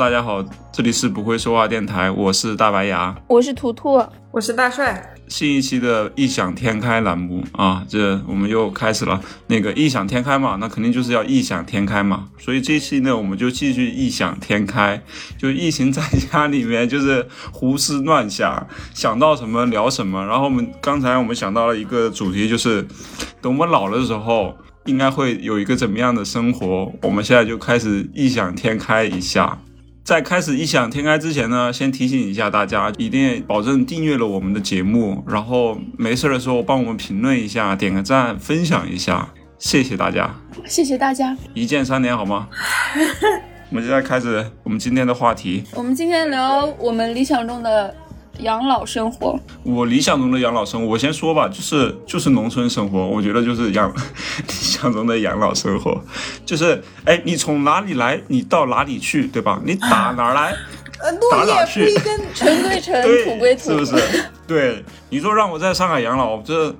[0.00, 0.42] 大家好，
[0.72, 5.14] 这里是不会说话电台，我是大白牙，我是图图，我是大帅。
[5.28, 9.20] 新一期的异想天开栏目啊，这我们又开始了。
[9.48, 12.28] 那个异想天开嘛，那肯定就是要异想天开嘛。
[12.38, 15.02] 所以这期呢，我们就继续异想天开，
[15.36, 20.24] 就疫情在家里面就是胡思乱想，想到什么聊什么。
[20.24, 22.80] 然后我们刚才我们想到了一个主题，就是
[23.42, 24.56] 等我们老了的时候。
[24.86, 26.90] 应该会有一个怎么样的生活？
[27.02, 29.56] 我们现在就开始异想天开一下。
[30.02, 40.34] 在开始异想天开之前呢，先提醒一下大家，一定保证订阅了我们的节目，然后没事的时候帮我们评论一下，点个赞，分享一下，谢谢大家，
[40.66, 42.48] 谢谢大家，一键三连好吗？
[43.70, 45.62] 我们现在开始我们今天的话题。
[45.74, 47.94] 我们今天聊我们理想中的。
[48.42, 53.90] 养老生活，我理想中的养老生活，我先说吧，就是就是农村生活，我觉得就是养
[54.46, 56.00] 理想中的养老生活，
[56.44, 59.60] 就是哎，你从哪里来，你到哪里去，对吧？
[59.64, 60.54] 你打哪儿来，
[61.30, 61.94] 打哪儿去，
[62.34, 64.24] 尘归尘， 土归土，是不是？
[64.46, 66.74] 对，你说让我在上海养老，这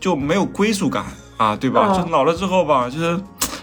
[0.00, 1.04] 就没有归属感
[1.36, 1.96] 啊，对吧？
[1.96, 3.18] 就老了之后吧，就是。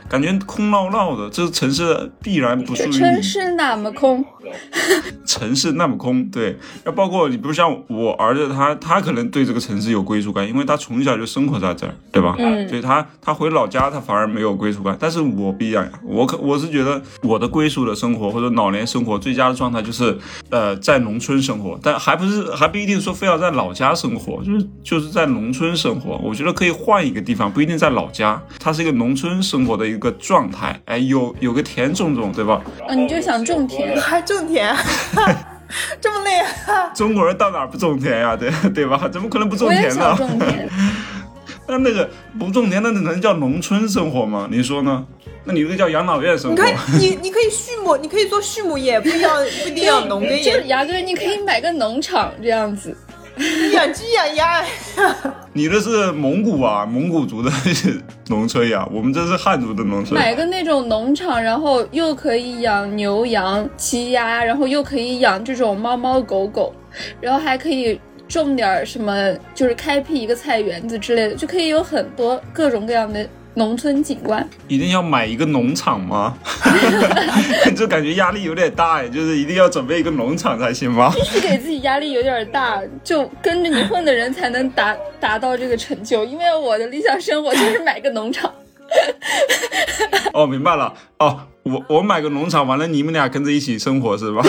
[0.10, 4.26] 感觉空落落的，这城市必然不属于城市那么空，
[5.24, 6.58] 城市那么空，对。
[6.84, 12.36] 要包括你，比如像我儿子，他他可能对这个城市有归属感，因为他从小就生活在这儿，对吧？
[12.40, 12.68] 嗯。
[12.68, 14.98] 所以他他回老家，他反而没有归属感。
[15.00, 20.18] 但是我不一样呀，我可我是觉得我的归属的生活或者老年生活最佳的状态就是
[20.50, 26.20] 呃在农村生活，但还不是还不一定说非要在老家生活，就是就是在农村生活。
[26.24, 29.99] 我觉得可以换一个地方，不一定在老家，它是一个农村生活的一。
[30.00, 32.62] 个状态，哎，有有个田种种，对吧？
[32.88, 34.76] 啊，你就想种田， 还种田，
[36.02, 36.90] 这么累啊？
[36.96, 38.36] 中国人到哪不种田呀？
[38.36, 39.08] 对对吧？
[39.12, 40.16] 怎么可能不种田呢？
[40.18, 40.68] 种田。
[41.68, 42.10] 那那个
[42.40, 44.48] 不种田，那能叫农村生活吗？
[44.50, 45.06] 你说呢？
[45.46, 46.56] 那你这个叫养老院生活。
[46.56, 50.64] 你可以，你你可以畜牧，你可以做畜牧业，不一定要不一定要农耕业。
[50.66, 52.96] 牙哥，你可以买个农场这样子。
[53.72, 54.64] 养鸡养鸭，
[55.54, 57.50] 你那是蒙古啊，蒙古族的
[58.28, 60.20] 农村呀，我们这是汉族的农村。
[60.20, 66.74] 买个那种农场，然后又可以养牛羊鸡鸭，然后又可以养这种猫猫狗狗，
[67.22, 73.26] 然后还可以种点什么，就是开辟一个菜园子之类的，就可以有很多各种各样的。
[73.56, 76.38] 农村景观一定要买一个农场吗？
[77.76, 81.12] 就感觉压力有点大哎，就是一定要准备一个农场才行吗？
[81.14, 86.24] 必须给自己压力有点大，就跟着你混的人才能达 达到这个成就。
[86.24, 88.52] 因为我的理想生活就是买个农场。
[90.34, 94.42] 哦，明白了哦，我我买个农场，完了你们俩跟着一起生活是吧？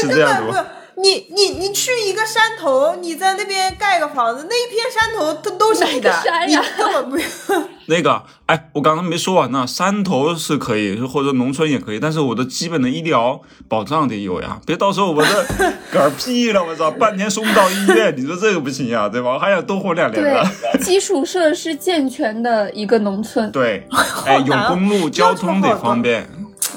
[0.00, 0.66] 是这样的。
[1.00, 6.12] 你你你去一个山头，你在那边盖个房子，那一片山头它都是你的，
[6.46, 7.26] 你根本不用。
[7.86, 9.66] 那个，哎，我刚刚没说完呢。
[9.66, 15.46] 山头是可以，或者农村也可以，但是我的基本的医疗保障得有呀，别到时候我这
[15.92, 19.30] 嗝屁了，我操，半天送不到医院，你说这个不行呀，对吧？
[19.34, 20.42] 我还想多活两年呢。
[20.80, 23.86] 基础设施健全的一个农村，对，
[24.26, 26.28] 哎，有公路， 交通得方便。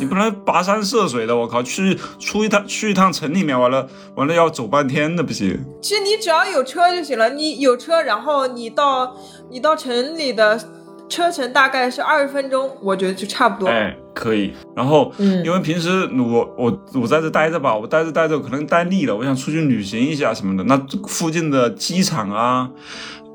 [0.02, 5.64] 你不能跋山涉水的，我靠，去出一趟去一趟城里面，完了完了要走半天的不行。
[5.80, 9.16] 其实你只要有车就行了，你有车，然后你到
[9.52, 10.60] 你到城里的
[11.08, 13.70] 车程大概是二十分钟，我觉得就差不多。
[13.70, 14.52] 哎，可以。
[14.76, 20.64] 然后，嗯，因为平时我我我在这待着吧，我待着待着可能待腻了，我想出去旅行一下什么的。
[20.64, 20.76] 那
[21.08, 22.72] 附近的机场啊。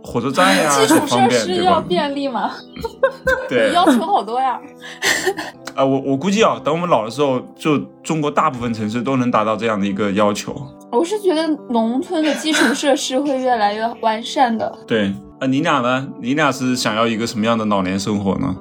[0.06, 2.52] 火车站呀， 基础设施要便利吗？
[3.48, 4.58] 对，要求好多呀。
[5.74, 10.54] 啊，我我估计啊，等我们老的时候，就中国大部分城市都能达到这样的一个要求。
[10.92, 14.72] 我是觉得农村的基础设施会越来越完善的。
[14.86, 16.09] 对，啊，你俩呢？
[16.22, 18.56] 你俩是想要一个什么样的老年生活呢？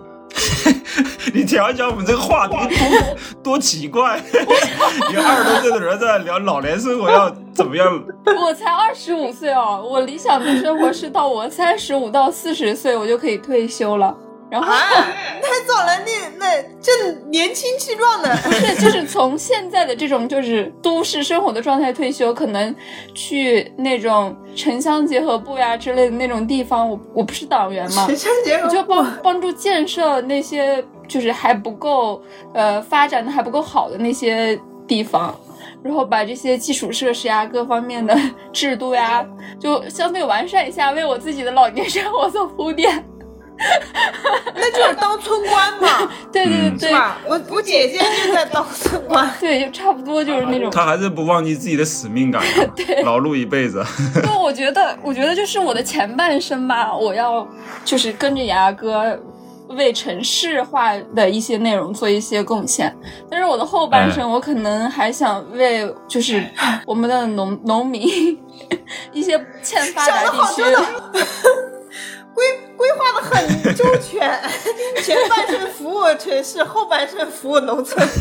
[1.33, 4.17] 你瞧一瞧我们这个话题多多奇怪！
[5.09, 8.03] 一个二十多岁的人在聊老年生活要怎么样？
[8.43, 14.15] 我才二十五岁哦，我理想的生活是到我三十五到四十岁，我就可以退休了。
[14.49, 22.73] 然后 太早了，那那正年轻气壮的，不是，就是从现在的这种就是都市生活的状态退休，可能
[23.13, 26.89] 去那种城乡结合部呀之类的那种地方。
[26.89, 32.21] 我我不是党员嘛，城乡结合部就帮帮助建设那些就是还不够
[32.53, 34.57] 呃发展的还不够好的那些
[34.87, 35.35] 地方，
[35.83, 38.15] 然后把这些基础设施呀各方面的
[38.53, 39.25] 制度呀
[39.59, 43.03] 就相对完善一下，为我自己的老年生活做铺垫。
[44.55, 47.17] 那就是当村官嘛， 对对对，是吧？
[47.25, 50.69] 我我姐姐就在当村官， 对，就差不多就是那种。
[50.69, 52.41] 他还是不忘记自己的使命感，
[52.75, 53.83] 对，劳碌一辈子。
[54.23, 57.47] 那，我觉得，我觉得就是我的前半生吧，我要
[57.83, 59.17] 就是跟着牙哥
[59.69, 62.93] 为城市化的一些内容做一些贡献。
[63.29, 66.43] 但是我的后半生，我可能还想为就是
[66.85, 68.37] 我们的农农民
[69.13, 70.61] 一些欠发达地区。
[72.35, 72.45] 规
[72.75, 74.39] 规划的很周全，
[75.01, 78.05] 前半生服务城市，后半生服务农村，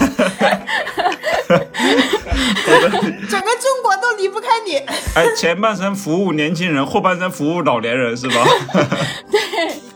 [3.29, 4.77] 整个中国都离不开你。
[5.15, 8.47] 哎，前半生服务年轻人，后半生服务老年人，是吧？
[9.31, 9.41] 对。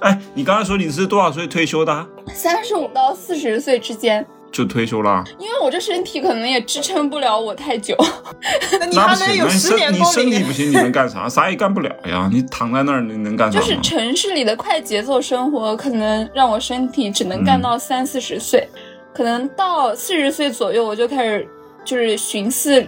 [0.00, 2.06] 哎，你刚才说你是多少岁退休的？
[2.35, 4.26] 三十五到四十岁之间。
[4.50, 7.94] 就退休了，因为我这身体可能也支撑不了我太久。
[8.80, 11.28] 那你还能有十年你身体不行，你能干啥？
[11.28, 12.28] 啥也干不了呀！
[12.32, 13.60] 你躺在那儿，你能干啥？
[13.60, 18.66] 就是城市里的快节奏生活，可能让我身体只能干到三四十岁，
[19.12, 21.46] 可能到四十岁左右，我就开始
[21.84, 22.84] 就是寻思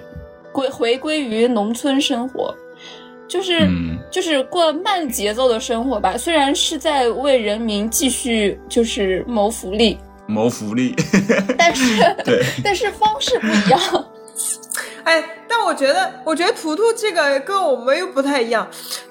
[0.52, 2.54] 归回归于农村生活，
[3.28, 3.68] 就是
[4.10, 6.16] 就是过慢节奏的生活吧。
[6.16, 9.98] 虽然是在为人民继续就是谋福利。
[10.31, 10.94] 谋福利，
[11.59, 13.81] 但是对， 但是方式不一样。
[15.05, 18.67] 哎，但我觉得，我觉得图图这个跟我们又不太一样。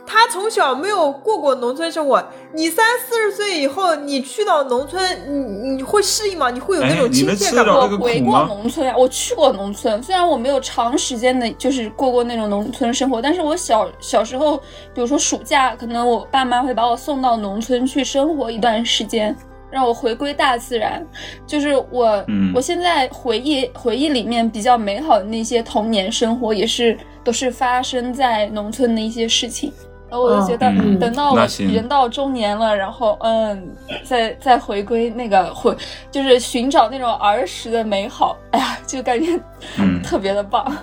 [0.06, 2.24] 他从小没有过过农村生活，
[2.54, 6.50] 你三四十岁以后，你去到农村，你你会适应吗？
[6.50, 7.76] 你会有那种亲切感吗？
[7.76, 14.58] 我回过农村呀，我去过农村，虽然我没有长时间的，就是过过那种农村生活，但是我小小时候，
[14.94, 19.36] 比如说暑假，可能我爸妈会把我送到农村去生活一段时间。
[19.72, 21.06] 让我回归大自然，
[21.46, 29.72] 就是我，我现在回忆回忆里面比较美好的那些童年生活，也是都是发生在农村的一些事情。
[30.10, 33.70] 然后我就觉得，等到我人到中年了，然后嗯，
[34.04, 35.78] 再再回归那个回，
[36.10, 39.40] 就是寻找那种儿时的美好，哎呀，就感觉
[40.04, 40.76] 特别的棒。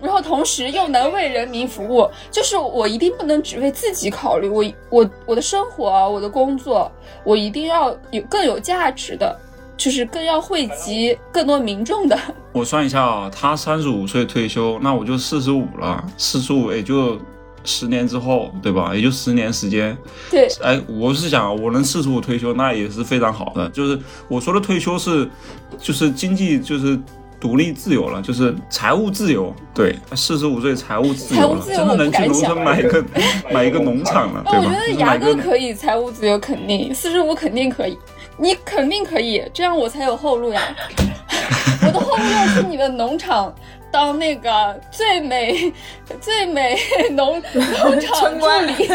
[0.00, 6.90] 然后同时又能为人民服务，就是我一定不能只为自己考虑，我我我的生活，我的工作，
[7.24, 9.36] 我一定要有更有价值的，
[9.76, 12.16] 就是更要惠及更多民众的。
[12.52, 17.18] 我算一下啊，他三十五岁退休，那我就四十五了，四十五也就
[17.64, 18.94] 十年之后，对吧？
[18.94, 19.98] 也就十年时间。
[20.30, 23.68] 对，哎，我是想我能四十五退休，那也是非常好的。
[23.70, 23.98] 就是
[24.28, 25.28] 我说的退休是，
[25.76, 26.96] 就是经济就是。
[27.40, 29.54] 独立自由了，就是财务自由。
[29.74, 33.04] 对，四十五岁财务自由了，真的能去农村买一个
[33.52, 34.58] 买一个农场了，对吧？
[34.58, 37.96] 我觉得牙哥可以财务自由，肯定四十五肯定可以，
[38.36, 40.60] 你肯定可以，这样我才有后路呀。
[41.80, 43.54] 我的后路要去你的农场
[43.90, 45.72] 当那个最美
[46.20, 46.76] 最美
[47.12, 48.88] 农农场助理，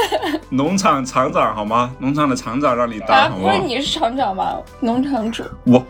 [0.50, 1.94] 农场厂长好吗？
[1.98, 4.56] 农场的厂长让你当好吗，不是你是厂长吗？
[4.80, 5.84] 农场主我。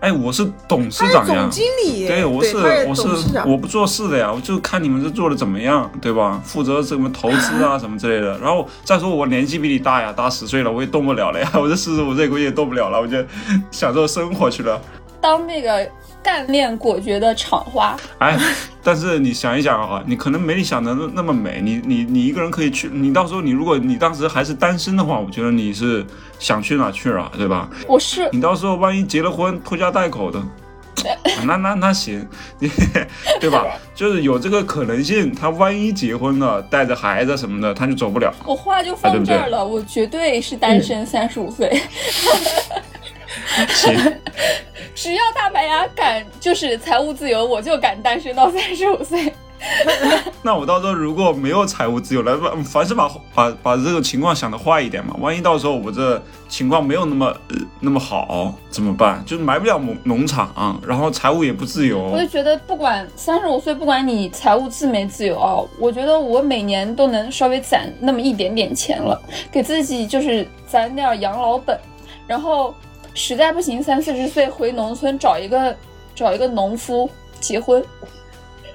[0.00, 2.06] 哎，我是董事长呀，总经理。
[2.06, 2.56] 对，我是
[2.86, 3.08] 我是
[3.46, 6.38] 我不做事的呀，我就看你们这做的怎么样，对吧？
[6.44, 8.38] 负责什么投资啊 什么之类的。
[8.38, 11.50] 然后再说我年纪比你大呀，大十岁了，我也动不了了呀。
[11.58, 13.16] 我这四十五岁估计也动不了了，我就
[13.70, 14.78] 享受生活去了。
[15.20, 15.88] 当那个。
[16.24, 18.38] 干练果决的厂花，哎，
[18.82, 21.60] 但是你想一想啊，你可能没你想的那那么美。
[21.62, 26.04] 你你你一个人可以去，你到时候你如果你当时还是单身的话，我觉得你是
[26.38, 27.68] 想去哪去哪，对吧？
[27.86, 28.26] 我是。
[28.32, 30.42] 你到时候万一结了婚，拖家带口的，
[31.44, 32.26] 那那那行，
[33.38, 33.66] 对吧？
[33.94, 38.32] 就是有这个可能性，他万一结婚了，带着孩子什么的，他就走不了。
[38.46, 41.70] 我话就放这儿了，我绝对是单身，三十五岁。
[43.68, 43.94] 行。
[44.94, 49.32] 只要大白牙敢就是财务自由，我就敢单身到三十五岁。
[50.42, 57.34] 那我到时候如果没有财务自由了，凡是把把把这个情况想的坏一点嘛，万一到时候我这情况没有那么
[57.80, 59.20] 那么好怎么办？
[59.24, 61.98] 就是买不了农农场，然后财务也不自由。
[62.00, 71.76] 我就觉得不管三十五岁，不管你财务自没自由啊，我觉得我每年都能稍微攒那么一点点钱了，给自己就是攒点养老本，
[72.28, 72.72] 然后。
[73.14, 75.74] 实在不行，三四十岁回农村找一个
[76.14, 77.08] 找一个农夫
[77.40, 77.82] 结婚，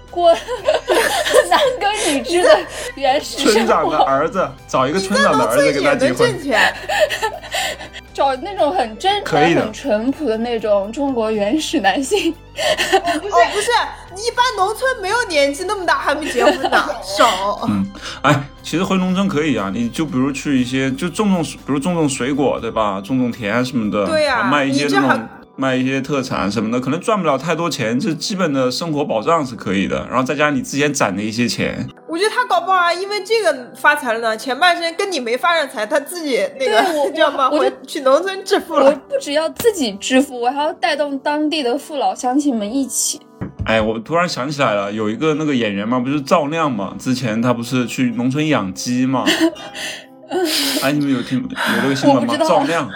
[0.09, 0.31] 过
[1.49, 2.59] 男耕女织的
[2.95, 6.33] 原始村长的儿子，找一个村长的儿子跟他结婚，
[8.13, 12.33] 找那种很真诚、很淳朴的那种中国原始男性。
[12.53, 13.71] 哦，不是，
[14.21, 17.61] 一般农村没有年纪那么大还没结婚的 少。
[17.69, 17.89] 嗯，
[18.23, 18.43] 哎。
[18.61, 23.01] 其实回农村可以啊，你就比如去一些就种种，比如种种水果，对吧？
[23.03, 30.07] 种种田什么的，对呀，卖一些那种卖一些特产什么的，可能赚不了太多钱，这基本的生活保障是可以的。
[30.07, 34.37] 然后再加上你之前攒的一些钱，我觉得他搞不好啊因为这个发财了呢。
[34.37, 37.49] 前半生跟你没发上财，他自己那个知道吗？
[37.49, 38.85] 我 就去农村致富了。
[38.85, 43.19] 我不只要自己致富，我还要带动当地的父老乡亲们一起。
[43.65, 46.95] 哎，我突然想起来了，有一个那个演员嘛，不是赵亮嘛？
[46.97, 49.25] 之前他不是去农村养鸡嘛？
[50.81, 52.35] 哎，你们有听有这个新闻吗？
[52.37, 52.89] 赵亮，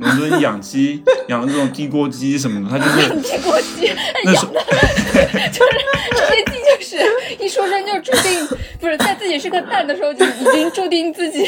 [0.00, 3.92] 农村养鸡，养的这种地锅鸡什么的，他就是地锅鸡
[4.24, 4.60] 那养的，
[5.52, 5.70] 就是
[6.16, 8.46] 这些鸡就是一出生就注定
[8.80, 11.46] 不是在自己是个蛋的时候就已经注定自己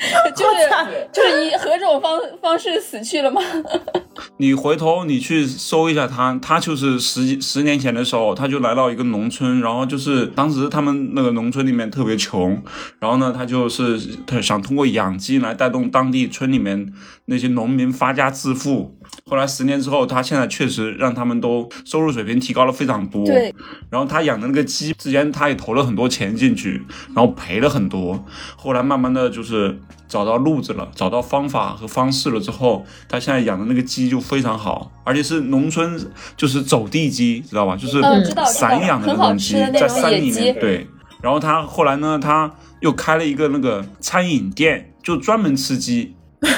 [0.34, 3.40] 就是就是以何种方方式死去了吗？
[4.38, 12.62] 你回头你去搜一下他，他就是十几十年前的时候，他就来到一个农村，然后就是当时他们那个农村里面特别穷，
[12.98, 16.92] 然后呢，他就是他想通过养鸡来带动当地村里面
[17.26, 18.96] 那些农民发家致富。
[19.28, 23.24] 后来十年之后，他现在确实让他们都收入水平提高了非常多。
[23.24, 23.54] 对，
[23.88, 26.82] 然后他养的那个鸡，之前他也投了很多钱进去，
[27.14, 28.24] 然后赔了很多。
[28.56, 35.96] 后来慢慢的就是找到路子了，找到方法和方式了之后，他现在养的那个鸡就非常好，而且是农村
[36.36, 37.76] 就是走地鸡，知道吧？
[37.76, 38.02] 就是
[38.46, 40.88] 散养的那种鸡，在山里面对。
[41.22, 42.50] 然后他后来呢，他
[42.80, 46.16] 又开了一个那个餐饮店，就专门吃鸡。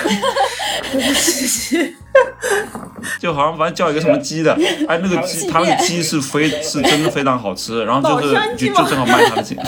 [3.18, 4.52] 就好像反正叫一个什么鸡的，
[4.88, 9.56] 哎，那个鸡，鸡他那个鸡是非是真的非常好吃，然后就是就就正好卖他的鸡。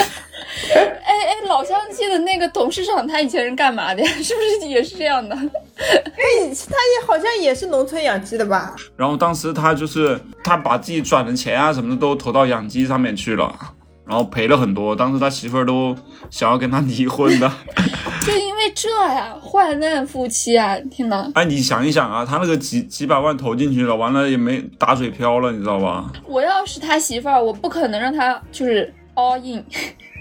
[1.04, 4.08] 哎哎，老乡鸡的那个董事长他以前是干嘛的呀？
[4.22, 5.34] 是不是也是这样的？
[5.34, 5.42] 哎，
[6.70, 8.74] 他也好像也是农村养鸡的吧？
[8.96, 13.52] 然后当时他就是他把自己赚的钱啊什么的都投到养鸡上面去了，
[14.06, 15.96] 然后赔了很多，当时他媳妇儿都
[16.30, 17.50] 想要跟他离婚的。
[18.74, 20.76] 这呀，患难夫妻啊！
[20.90, 26.12] 天哪，哎，你想一想啊，他那个几几百万投进去了，完了也没打水漂了，你知道吧？
[26.26, 29.64] 我要是他媳妇儿，我不可能让他就是 all in，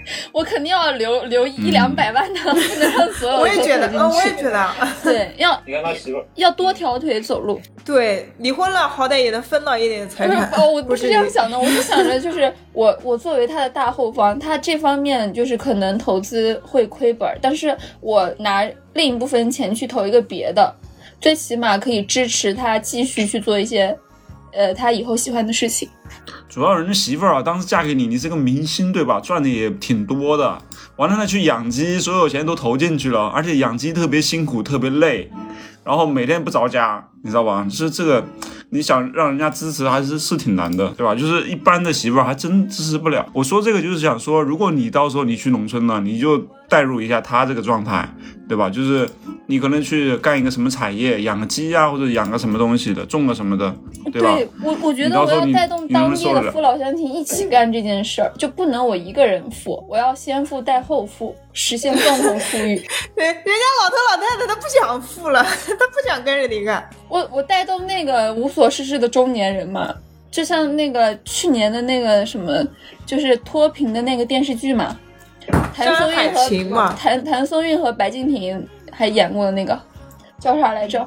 [0.32, 4.22] 我肯定要留留一两百万的，不能让所有我也觉得，我。
[4.24, 4.68] 也觉得，
[5.02, 7.60] 对，要你看他媳妇儿，要多条腿走路。
[7.84, 10.50] 对，离婚了好歹也能分到一点财产。
[10.52, 20.74] 哦，我不是不是这样想的，我是想着就是我我作为他的大后方，他这方面就是可能投资会亏本儿，但是我拿另一部分钱去投一个别的，
[21.20, 23.96] 最起码可以支持他继续去做一些，
[24.52, 25.88] 呃，他以后喜欢的事情。
[26.48, 29.18] 主要人家媳妇儿啊，当时嫁给你，你是个明星对吧？
[29.20, 30.56] 赚的也挺多的。
[30.96, 35.28] 完了呢，去养鸡，所有钱都投进去了，而且养鸡特别辛苦，特别累，
[35.82, 37.66] 然后每天不着家，你知道吧？
[37.68, 38.24] 就是这个，
[38.70, 41.12] 你想让人家支持还是是挺难的，对吧？
[41.14, 43.26] 就是一般的媳妇儿还真支持不了。
[43.32, 48.08] 我说这个就是想说，如果你到时候你去农村了，你就代入一下他这个状态，
[48.48, 48.68] 对吧？
[48.70, 49.08] 就是
[49.46, 53.74] 你可能去干一个什么产业，养个鸡啊，或者养个什么东西的，种个什么的，
[54.12, 54.36] 对吧？
[54.62, 62.76] 我，我觉得我要带动当地的父老乡亲一起干这件事儿，就不能我一个人富，我要先富带后富，实现共同富裕。
[63.14, 63.52] 对，人家
[63.82, 66.88] 老头老太太他不想富了， 他不想跟着你干。
[67.08, 69.94] 我我带动那个无所事事的中年人嘛，
[70.30, 72.66] 就像那个去年的那个什么，
[73.06, 74.98] 就是脱贫的那个电视剧嘛，
[75.74, 79.78] 谭松韵和嘛谭谭松韵和白敬亭还演过的那个
[80.38, 81.06] 叫啥来着？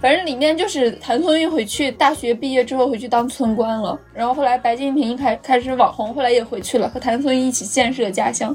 [0.00, 8.54] 反正里面就是谭松韵回去大学毕业之后回去当村官了，然后后来白敬亭一开开始网红，后来也回去了，和谭松韵一起建设家乡。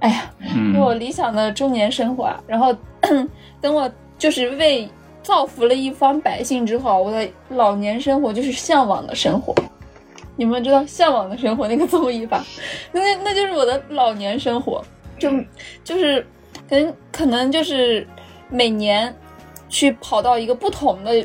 [0.00, 2.38] 哎呀，嗯我理想的中年生活啊。
[2.46, 2.74] 然后
[3.62, 4.86] 等我就是为
[5.22, 9.54] 造福了一方百姓之后，我的老年生活就是向往的生活。
[10.42, 12.44] 你们知道“向往的生活”那个综艺吧？
[12.90, 14.84] 那那就是我的老年生活，
[15.16, 15.30] 就
[15.84, 16.26] 就是
[16.68, 18.04] 可能可能就是
[18.50, 19.14] 每年
[19.68, 21.24] 去跑到一个不同的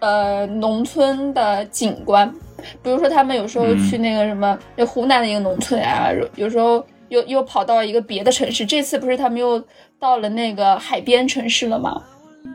[0.00, 2.30] 呃农村的景观，
[2.82, 8.66] 比如说他们有时候嗯去那个什么，就湖南的一个农村啊，有有时候又又跑到一个别的城市。
[8.66, 9.64] 这次不是他们又
[9.98, 12.02] 到了那个海边城市了吗？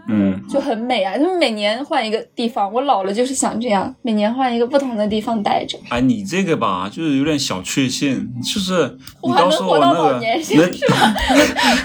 [0.07, 1.13] 嗯，就很美啊！
[1.17, 5.77] 他们每年换一个地方，我老了就是想这样，每年换一个不同的地方待着。
[5.89, 10.71] 哎，你这个吧，就是有点小确幸，就是你到时候 那个能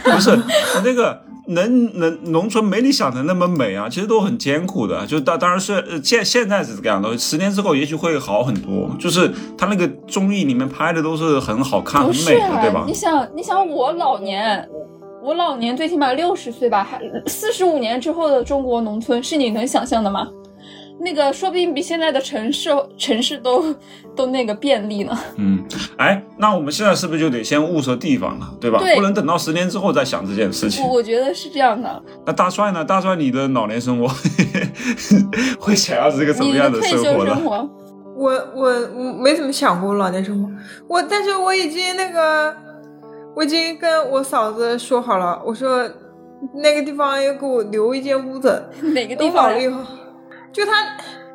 [0.04, 0.42] 不是你
[0.84, 5.06] 那个能能农村没你想的那么美啊，其实都很艰苦的。
[5.06, 8.94] 就当当然是呃现现在是这个样的，十年之后也许会好很多。
[8.98, 12.92] 就是他那个综艺里面拍的都是很好看、很美的，对吧啊，你？
[12.92, 14.68] 想，你想我老年，
[15.28, 20.26] 我老年最起码六十岁吧，还四十五年之后的中国农村是你能想象的吗？
[21.00, 23.74] 那个说不定比现在的城市城市都
[24.16, 25.16] 都那个便利呢。
[25.36, 25.62] 嗯，
[25.98, 28.78] 哎，那我们现在是不是就得先物色地方了，对吧？
[28.80, 30.94] 对不能等到十年之后再想这件事情我。
[30.94, 32.82] 我觉得是这样的，那大帅呢？
[32.82, 34.08] 大帅，你的老年生活
[35.60, 37.44] 会想要是个什么样的退生活呢休生？
[37.44, 37.70] 活，
[38.16, 38.62] 我我
[38.96, 40.48] 我没怎么想过老年生活，
[40.88, 42.56] 我但是我已经那个，
[43.38, 45.88] 我已经跟我嫂子说好了，我说
[46.54, 48.60] 那个地方要给我留一间屋子，
[48.92, 49.80] 哪个地方以后，
[50.52, 50.72] 就他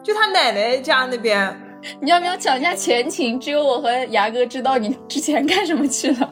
[0.04, 1.58] 就他奶奶家那边，
[2.02, 3.40] 你要不要讲一下前情？
[3.40, 6.30] 只有我和牙哥知道你之前干什么去了。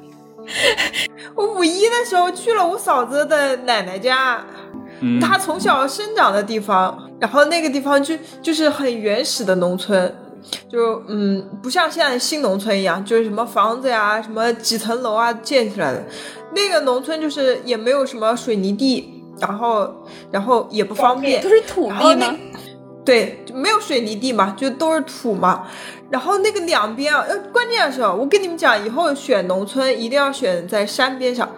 [1.35, 4.45] 我五一的时候去了我嫂子的奶奶家，
[4.99, 10.13] 嗯他从小生长的地方，然后那个地方就就是很原始的农村，
[10.69, 16.03] 就嗯，不像现在新农村一样，就是什么房子呀、什么几层楼啊建起来的。
[16.53, 22.35] 那个农村就是也没有什么水泥地，然后然后也不方便都，是土地吗？
[23.03, 25.67] 对，就没有水泥地嘛，就都是土嘛。
[26.09, 31.49] 然后那个两边啊，呃，关键的是，我跟你们讲，以后选农村一定要选在山边上，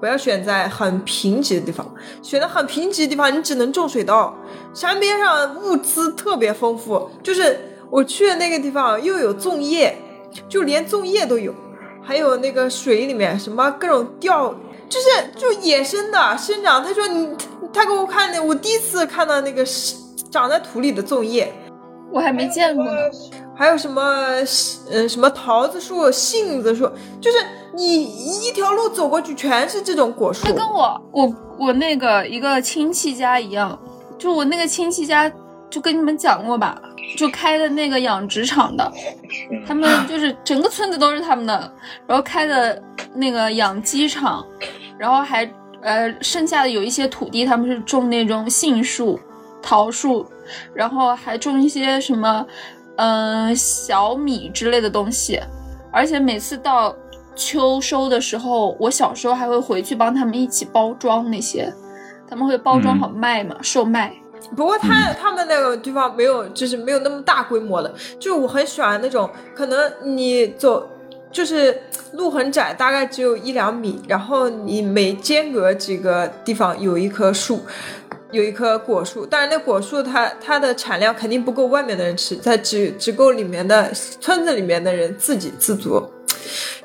[0.00, 1.86] 不要选在很贫瘠的地方。
[2.22, 4.34] 选的很贫瘠的地方，你只能种水稻。
[4.74, 9.96] 山边上物资特别丰富，就是我去的那个地方又有粽叶，
[10.48, 11.54] 就连粽叶都有，
[12.02, 14.54] 还有那个水里面什么各种钓，
[14.88, 16.82] 就是就野生的生长。
[16.84, 17.28] 他说你，
[17.72, 19.64] 他给我看的，我第一次看到那个
[20.30, 21.52] 长在土里的粽叶。
[22.10, 22.92] 我还没见过呢。
[23.54, 24.00] 还有什么，
[24.90, 26.88] 嗯，什么桃子树、杏子树，
[27.20, 27.38] 就是
[27.74, 30.54] 你一条路走过去全是这种果树那。
[30.54, 33.76] 跟我我我那个一个亲戚家一样，
[34.16, 35.30] 就我那个亲戚家，
[35.68, 36.80] 就跟你们讲过吧，
[37.16, 38.92] 就开的那个养殖场的，
[39.66, 41.72] 他们就是整个村子都是他们的，
[42.06, 42.80] 然后开的
[43.14, 44.44] 那个养鸡场，
[44.98, 45.50] 然后还
[45.80, 49.18] 呃剩下的有一些土地，他们是种那种杏树、
[49.62, 50.26] 桃树，
[50.74, 52.46] 然后还种一些什么
[52.96, 55.40] 嗯、呃小米之类的东西，
[55.90, 56.94] 而且每次到
[57.34, 61.72] 秋收的时候，我小时候还会回去帮他们一起包装那些，
[62.28, 64.12] 他们会包装好卖嘛，售卖。
[64.56, 67.92] 不过他他们那个地方没有，就是没有那么大规模的。
[68.18, 70.88] 就我很喜欢那种，可能你走
[71.30, 77.60] 就是路很窄，大概只有一两米，然后你每间隔几个地方有一棵树。
[78.30, 86.06] 有一棵果树，但是那果树它它的产量肯定不够外面的人吃，它只只够里面的村子里面的人自给自足。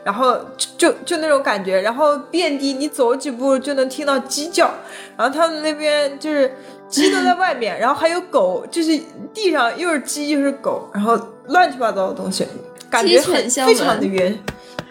[0.05, 4.73] 然后就就就那种感觉，然后遍地你走几步就能听到鸡叫，
[5.17, 6.49] 然后他们那边就是
[6.93, 8.95] 鸡都在外面，然后还有狗，就是
[9.33, 12.45] 地上又是鸡又是狗，然后乱七八糟的东西，
[12.87, 14.37] 感觉很非常的原，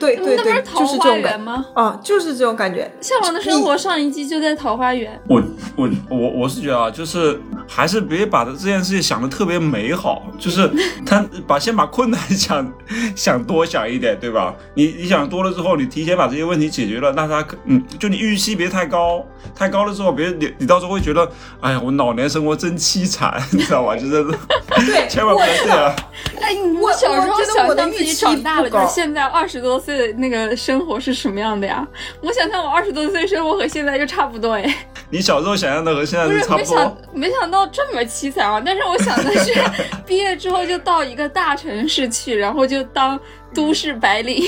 [0.03, 1.67] 对对对那不是，桃就是这花种感，源吗？
[1.75, 2.91] 啊，就是这种感觉。
[3.01, 5.21] 向往的生活上一季就在桃花源。
[5.29, 5.43] 我
[5.77, 10.71] 我我我是觉得啊，就是还是别把这件事情想的特别美好，就是
[11.07, 12.73] 他把先把困难 想
[13.15, 14.55] 想多想一点，对吧？
[14.75, 21.29] 你你想多了之后，你提前把这些问题解决了，那他可嗯，就你预期别太高，太高了之后，别你你到时候会觉得，
[21.61, 23.95] 哎呀，我老年生活真凄惨，你知道吧？
[23.97, 25.95] 就是对， 千万不样。
[26.41, 31.87] 哎，我小时候想象自己预期长大了，就是现在二十多岁的那个生活是什么样的呀？
[32.21, 36.97] 我想象我二十多岁生活和现在就差不多哎，你小时候想象的和现在不是差不是没想多。
[37.13, 38.63] 没想到这么凄惨啊！
[38.65, 39.53] 但是我想的是，
[40.07, 43.19] 毕业之后就到一个大城市去，然后就当
[43.55, 44.43] 都市白领。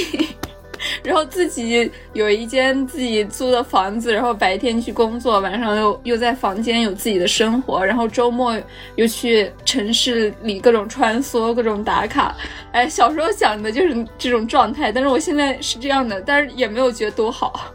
[1.03, 8.61] 然后自己有一间自己租的房子，然后白天去工作，晚上又又在房间有自己的生活，然后周末
[8.97, 12.35] 又去城市里各种穿梭、各种打卡。
[12.73, 17.75] 哎，小时候想的就是这种状态，但是我现在是这样的，但是也没有觉得多好。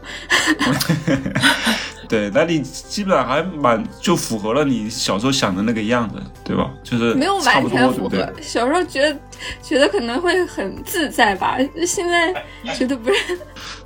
[2.10, 6.68] 对，那你基本上还蛮就符合了你小时候想的那个样子，对吧？
[6.82, 8.42] 就是没有完全符合对？。
[8.42, 9.16] 小时候觉得
[9.62, 12.34] 觉得可能会很自在吧，现在
[12.74, 13.38] 觉得不是。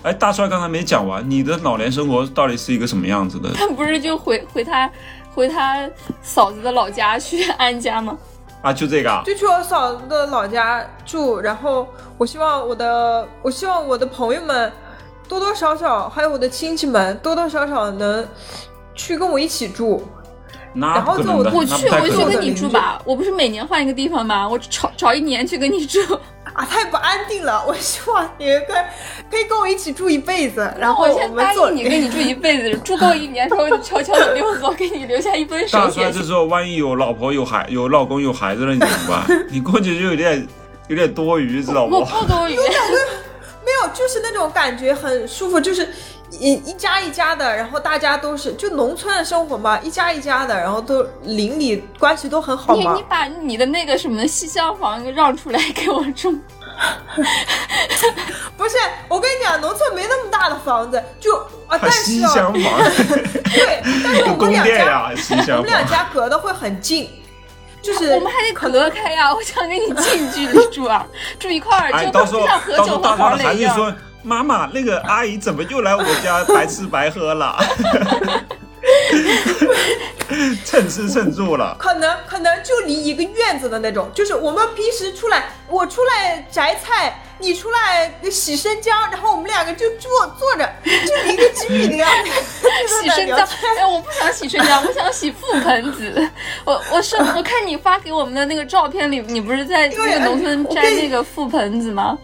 [0.03, 3.53] 哎，大帅刚才没讲完，你的老年生活到底是一个什么样子的？
[3.55, 4.91] 他不是就回回他
[5.35, 5.87] 回他
[6.23, 8.17] 嫂子的老家去安家吗？
[8.63, 9.23] 啊，就这个啊？
[9.27, 14.73] 就去我嫂子的老家住，然后我希望我的，我希望我的朋友们
[15.29, 18.27] 多多少少，还有我的亲戚们多多少少能
[18.95, 20.03] 去跟我一起住。
[20.77, 23.01] 那然后不可能的，就我去，那太可能我去跟你住吧。
[23.05, 24.49] 我不是每年换一个地方吗？
[24.49, 26.01] 我找找一年去跟你住。
[26.53, 27.65] 啊，太不安定了！
[27.67, 28.69] 我希望你跟
[29.29, 36.03] 可以跟我一起住一辈子，然后我先答应你跟你住一辈子， 住够一年之后就悄悄的溜走，给你留下一封手大写信。
[36.05, 39.47] 帅这时候万一有老婆有孩有老公有孩子了，你怎么办？
[39.51, 40.47] 你过去就有点
[40.87, 42.21] 有点多余，知道我不？
[42.21, 42.57] 不多余，
[43.65, 45.89] 没有，就是那种感觉很舒服，就是
[46.31, 53.05] 一一家一家的，然后大家都是就农村的生活嘛，一家一家的，然后都邻里关系都很好嘛你你。
[53.09, 56.33] 把你的那个什么西厢房让出来给我住。
[58.57, 58.77] 不是，
[59.09, 61.37] 我跟你讲，农村没那么大的房子，就
[61.69, 62.63] 啊，但是啊， 厢房，
[63.55, 65.09] 对，但是我们两家
[65.57, 65.87] 我们两。
[65.87, 67.09] 家隔的会很近，
[67.85, 71.07] 就是我们还得隔开呀、 我想跟你近距离住啊，
[71.39, 73.75] 住一块儿，哎，就到时候就像喝到时候酒和大帅的孩黄磊一样。
[73.75, 73.95] 子说
[74.25, 77.57] ：“妈妈，那个阿姨怎么又来我家白吃白喝了？
[80.65, 92.31] 蹭吃蹭住了。”可能可能就离一个院子的那种，就是我们平时出来，我出来摘菜，你出来洗生姜，然后我们两个就坐坐着，就一个机密的样子，
[93.03, 93.39] 洗生姜，
[93.79, 96.31] 哎，我不想洗生姜，我想洗覆盆子。
[96.65, 102.17] 我我是 我看你发给我们的那个照片里，你不是在那个农村摘那个覆盆子吗？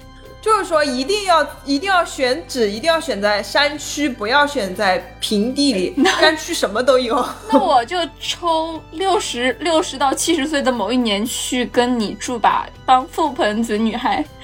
[0.43, 5.95] 就是说，一定要一定要选址，一定要选在山区，不要选在平地里。
[6.19, 7.23] 山区什么都有。
[7.53, 14.25] 那我就抽六十六十到七十岁的某一年去跟你住吧，当覆盆子女孩。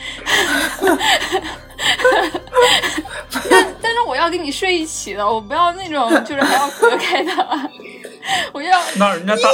[3.50, 7.32] 但但是我要跟你睡一起的，我不要那种就是还要隔开的。
[8.52, 9.48] 我要那人家大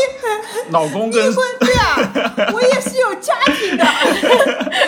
[0.71, 3.85] 老公跟离婚对啊，我也是有家庭的。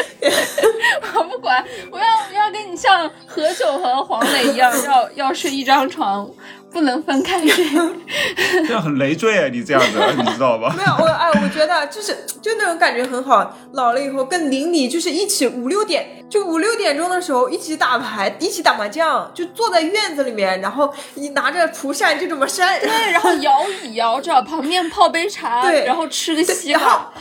[1.15, 6.29] 我不管，我要我要跟你像何炅和黄磊一样，要要睡一张床，
[6.75, 7.65] 不能分开睡。
[8.67, 9.49] 这样很累赘啊！
[9.51, 10.75] 你这样子， 你知道吧？
[10.77, 13.57] 没有我哎，我觉得就是就那种感觉很好。
[13.73, 27.13] 老了以后跟邻里就是一起五六点，就五六点钟的时候一起打牌，一起打麻将，就坐在院子里面，然后你拿着蒲扇就这么扇，对， 然后摇椅摇着，旁边泡杯茶，对然后吃个西瓜，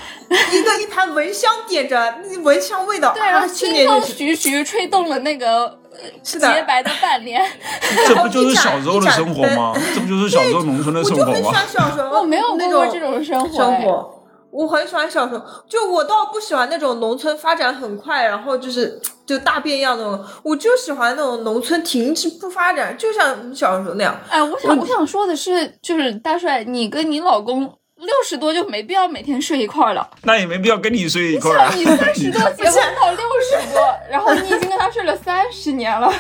[0.51, 5.77] 一个一盘蚊香点着，那蚊香味道，对，然啊，后去清风徐徐吹动了那个呃
[6.23, 7.41] 是的洁白的半脸。
[8.07, 9.73] 这不就是小时候的生活吗？
[9.95, 11.67] 这不就是小时候农村的我生活吗就很喜欢？
[11.67, 14.19] 小时候，我没有那种过过这种生活，哎生活。
[14.51, 24.15] 我很喜欢小时候，就我倒不喜欢那种农村发展很快，然后就是 就大变样那种，我就喜欢那种农村停滞不发展，就像小时候那样。
[24.29, 27.67] 哎，我想我想说的是，就是大帅，你跟你老公
[28.05, 30.07] 六十多就没必要每天睡一块儿了。
[30.23, 31.79] 那也没必要跟你睡一块儿啊像。
[31.79, 36.07] 你三十多 结婚到六十多，然后你已经跟他睡了三十年了，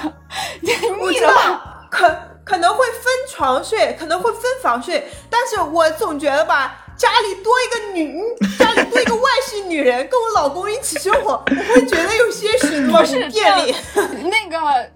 [0.99, 1.87] 我知道腻了？
[1.89, 8.19] 可可能会分床睡，可能会分房睡，但是我总觉得吧，家里多一个女，
[8.57, 13.75] 家里多一个外姓女人跟我老公一起生活，我会觉得有些许多不是便利。
[14.23, 14.89] 那个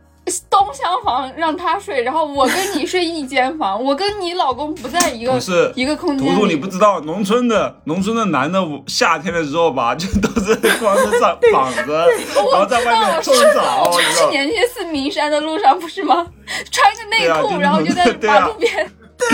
[0.49, 6.57] 东厢房让他睡，然后我跟你睡一间房， 我跟你老公不在一个不是一个空间图图，你。
[6.57, 11.93] 不知道，农村的农村的男的夏天的时候吧， 就都是光着上膀子，
[12.51, 14.29] 然后在外面冲澡，我去你知道。
[14.31, 16.25] 年去四明山的路上不是吗？
[16.71, 18.91] 穿个内裤，啊然后就在马路边。
[19.17, 19.29] 对，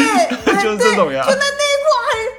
[0.64, 1.86] 就是这种呀就那内裤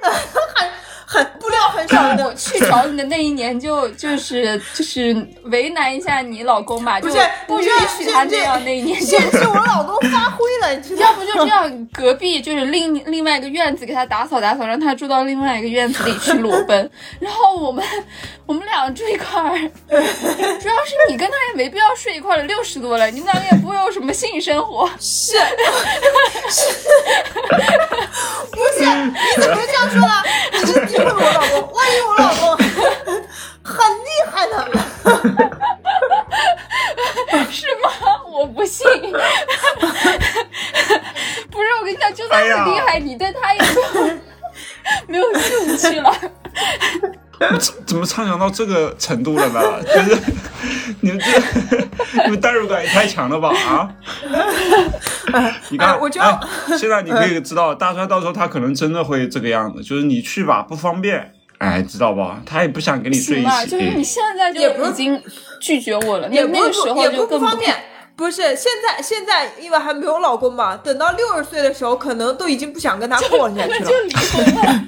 [0.03, 0.71] 很很
[1.15, 11.03] 很布料很少的我 去找你的那一年就就是就是为难一下你老公吧，不就是不允许他那这样那一年就现在是我老公发挥了，你知道？
[11.03, 16.91] 要不就这样，隔壁就是另另外一个院子给他打扫打扫，让他住到另外一个院子里去裸奔。
[17.21, 17.85] 然后我们
[18.47, 19.57] 我们俩住一块儿，
[19.89, 24.89] 主要是你跟他也没必要睡一块儿了，六十多了，你们两个也不会有什么性生活。
[24.99, 25.33] 是
[26.51, 26.67] 是，
[28.51, 28.85] 不是？
[28.85, 30.23] 你怎么这样说了？
[30.53, 31.73] 你是诋毁我老公？
[31.73, 32.57] 万一我老公
[33.63, 34.53] 很厉害的，
[37.51, 37.89] 是吗？
[38.27, 38.87] 我不信。
[41.51, 43.61] 不是，我跟你讲，就算很厉害，你对他也
[45.07, 46.13] 没有没有兴趣了。
[47.39, 49.61] 怎 怎么畅想到这个程度了呢？
[49.83, 50.21] 就是
[51.01, 51.27] 你们这
[52.25, 53.91] 你们代入感也太强了吧啊！
[55.71, 62.41] 你看，哎我觉得哎现在你可以知道，大帅到时候他可能真的会这个样子，就是你去吧不方便，哎，知道吧？
[62.47, 64.15] 他也不想跟你睡一起，就是你起。
[64.15, 65.21] 现在就已经
[65.61, 67.75] 拒绝我了，那也不那个时候也不就更不方便。
[68.17, 73.81] 不是，现在现在因为还没有老公嘛，等到六十岁的时候，可能都已经不想跟他过下去了。
[73.81, 74.85] 就离婚了。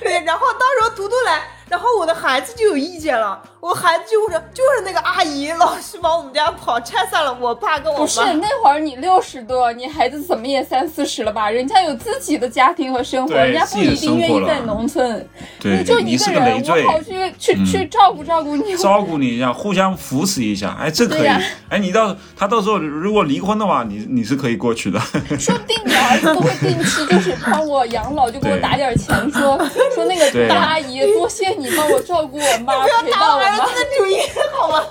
[0.00, 8.20] 对，然后到时候图图来，然后我的孩子就有意见了，我孩子就会说，就是那个阿姨老是往我们家跑，拆散了我爸跟我妈不是。
[8.34, 11.50] 那会儿你六十多，你孩子怎么也三四十了吧？
[11.50, 15.28] 人家有自己的家庭和生活，人家不一定愿意在农村。
[15.58, 18.76] 对你就一个人，个我跑去去、去照顾照顾你。
[18.76, 21.26] 照顾你一下，互相扶持一下，哎，这可以。
[21.68, 25.00] 哎，你到他到时候如果离婚的话，你你是可以过去的。
[25.36, 29.58] 说不定你儿子都会定期就是帮我养老，就给我打点钱，说
[29.92, 33.74] 说那个大阿姨，多谢你帮我照顾我妈， 不要陪到我妈打我儿子。
[33.74, 34.20] 的主意，
[34.52, 34.84] 好吗？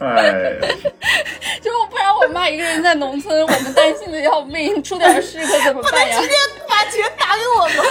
[0.00, 0.58] 哎，
[1.62, 6.26] 就不然我妈一个人在农村，我们担心的要命，出点事可怎么办呀直？
[6.26, 6.34] 接
[6.68, 7.84] 把钱打给我吗？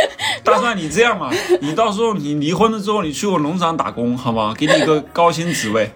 [0.42, 4.54] 大蒜，你这样吧，你到时候你离婚了之后，你去我农场打工好吗？
[4.58, 5.90] 给你一个高薪职位，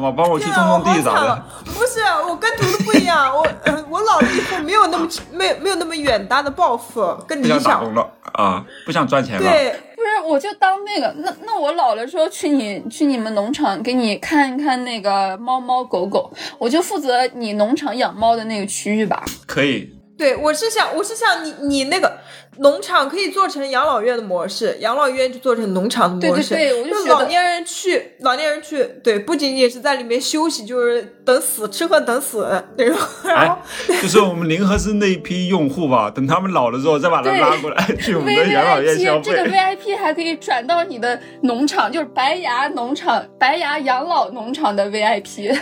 [0.00, 0.14] 好吗？
[0.16, 1.46] 帮我去种天啊，我种地啥的好惨啊。！
[1.64, 7.84] 不是，我跟图图不一样，我呃，我老了以后没有那么没有没有那么远大的抱负跟理不想打想。
[7.84, 9.42] 工了啊，不想赚钱了。
[9.42, 19.24] 对，不是，我就当那个，那那我老了之后去你去你们农场给你看一看那个猫猫狗狗，我就负责你农场养猫的那个区域吧。
[19.46, 22.18] 可以，对，我是想，我是想你，你那个，
[22.60, 26.54] 农场可以做成养老院的模式，养老院就做成农场的模式。
[26.54, 32.96] 对对对我就老年人去，老年人去，对，不仅仅是在里面休息，就是等死，吃喝等死那种。
[33.24, 39.48] 然后哎，就是我们零合资那一批用户吧，等他们老了之后，再把他对拉过来去我们的养老院消 VIP 这个。
[39.48, 45.56] VIP 还可以转到你的农场，就是白牙农场、白牙养老农场的 VIP。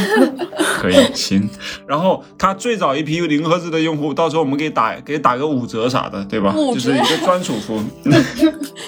[0.80, 1.48] 可以，行。
[1.86, 6.54] 然后他最早一批零合资的用户，到时候我们给打给打个五折啥的，对吧？
[6.74, 7.82] 就是一个专属服务。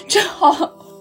[0.09, 0.51] 正好，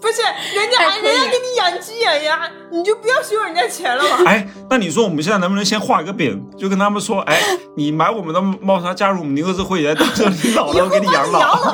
[0.01, 0.21] 不是
[0.55, 4.23] 人家还人家给你养鸡养鸭，你就不要收人家钱了嘛。
[4.25, 7.39] 哎，那你说我们现在能不能先画一个饼，就跟他们说，哎，
[7.75, 11.73] 你买我们的猫砂，加入我们尼克斯会员，到时候你老了我给你养老。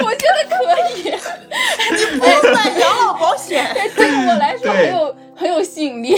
[0.00, 0.56] 我觉得可
[0.98, 1.12] 以，
[1.92, 6.16] 你不用买养老保险，对我来说对很有很有吸引力。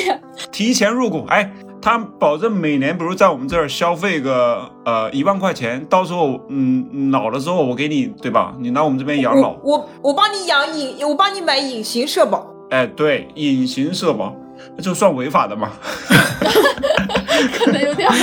[0.50, 1.50] 提前入股，哎，
[1.82, 8.54] 他保证每年，比如在我们这儿消费个呃一万块钱，到时候嗯老了之后我给你，对吧？
[8.60, 12.46] 你来我们这边养老我，我我帮你养隐，我帮你买隐形社保。
[12.70, 14.34] 哎，对，隐形社保，
[14.77, 15.70] 那就算违法的嘛。
[17.55, 18.14] 可能有点儿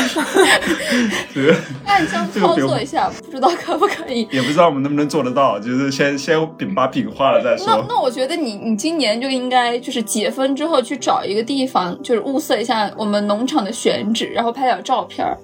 [1.34, 4.28] 这个暗箱操作一下，不知道可不可以。
[4.32, 7.86] 也不知道我们能不能做得到，就是先先饼把饼画了再那说。
[7.90, 15.36] 那我觉得你你今年就应该就是解封之后去找一个地方，就是物色一下我们农场的选址，然后拍点照片儿，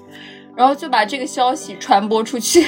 [0.55, 2.67] 然后就把这个消息传播出去。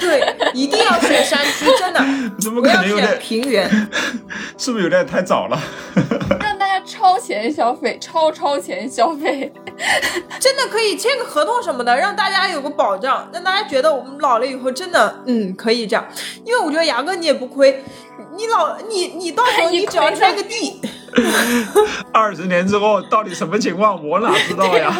[0.00, 2.00] 对，一定要选山区，真的
[2.40, 3.18] 怎么不要选可能有点？
[3.18, 3.68] 平原。
[4.58, 5.58] 是不是有点太早了？
[6.40, 9.52] 让大家超前消费，超超前消费。
[10.40, 16.04] 真的可以签个合同什么的，让大家有个保障，让大家觉得我们老了以后真的嗯可以这样。
[16.44, 17.82] 因为我觉得牙哥你也不亏，
[18.36, 20.80] 你老你你到时候你你只要亏摘个地，
[22.12, 24.92] 二十年之后到底什么情况，我哪知道呀？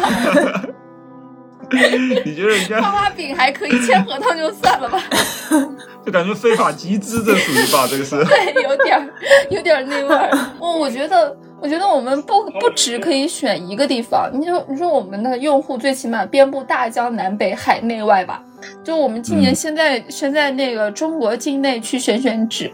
[2.25, 5.03] 你觉得人画家画饼还可以，签合同就算了吧。
[6.05, 7.85] 就感觉非法集资，这属于吧？
[7.89, 8.15] 这个是。
[8.25, 9.09] 对，有点儿，
[9.49, 10.29] 有点儿那味儿。
[10.59, 14.29] 我我觉得，我觉得我们不不只可以选一个地方。
[14.33, 18.41] 你说，你说我们的用户最起码遍布大江南北、海内外吧？
[18.83, 22.71] 就我们今年嗯现在现在那个中国境内去选选址，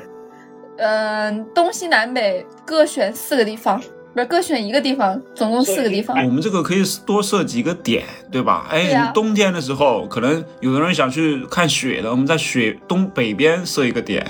[0.77, 3.81] 嗯、东西南北各选四个地方，
[4.13, 6.15] 不是各选一个地方，总共四个地方。
[6.23, 8.67] 我们这个可以多设几个点，对吧？
[8.69, 14.23] 哎，冬天的时候，可能有的人想去看雪的，我们在雪东北边设一个点；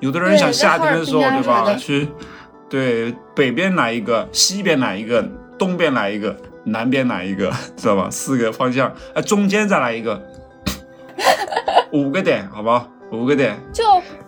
[0.00, 1.74] 有的人想夏天的时候，对吧？
[1.74, 2.06] 去
[2.68, 5.26] 对北边来一个，西边来一个，
[5.58, 8.08] 东边来一个，南边来一个，知道吧？
[8.10, 10.22] 四个方向，哎，中间再来一个，
[11.92, 12.86] 五个点，好吧？
[13.10, 13.84] 五个点，就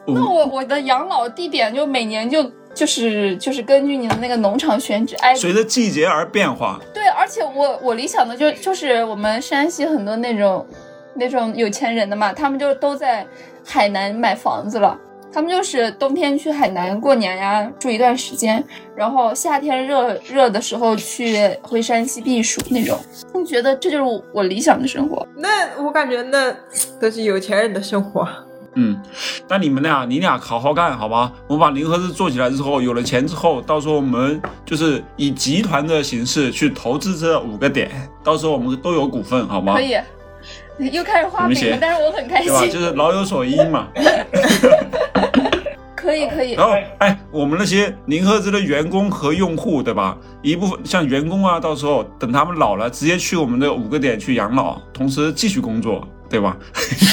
[0.06, 2.42] 那我我的养老地点就每年就
[2.74, 6.80] 就是就是根据你的那个农场选址，哎，随着季节而变化。
[6.92, 10.66] 对，而且我我理想的就就是我们山西很多那种
[11.14, 13.26] 那种有钱人的嘛，他们就都在
[13.64, 14.98] 海南买房子了。
[15.32, 18.62] 他们就是冬天去海南过年呀，住一段时间，
[18.94, 22.96] 然后夏天热热的时候去回山西避暑那种。
[23.34, 25.26] 你觉得这就是我理想的生活？
[25.36, 26.54] 那我感觉那
[27.00, 28.28] 都是有钱人的生活。
[28.74, 29.00] 嗯，
[29.48, 31.32] 那你们俩，你俩好好干，好吧？
[31.46, 37.90] 我们把零合资做起来之后，有了钱之后，到时候我们就是以集团的形式去投资这五个点，
[38.22, 39.80] 到时候我们都有股份，好吗可？
[39.80, 39.96] 以，
[40.92, 42.60] 又开始花饼了但是我很开心对吧？
[42.62, 42.70] 心。
[42.70, 43.88] 就是老有所依嘛。
[45.94, 50.14] 可以可以然，后，哎，我们那些零合资的员工和用户，对吧？
[50.42, 56.56] 一部分像员工啊，到时候等他们老了，直接去我们的五个点去养老，同时继续工作，对吧？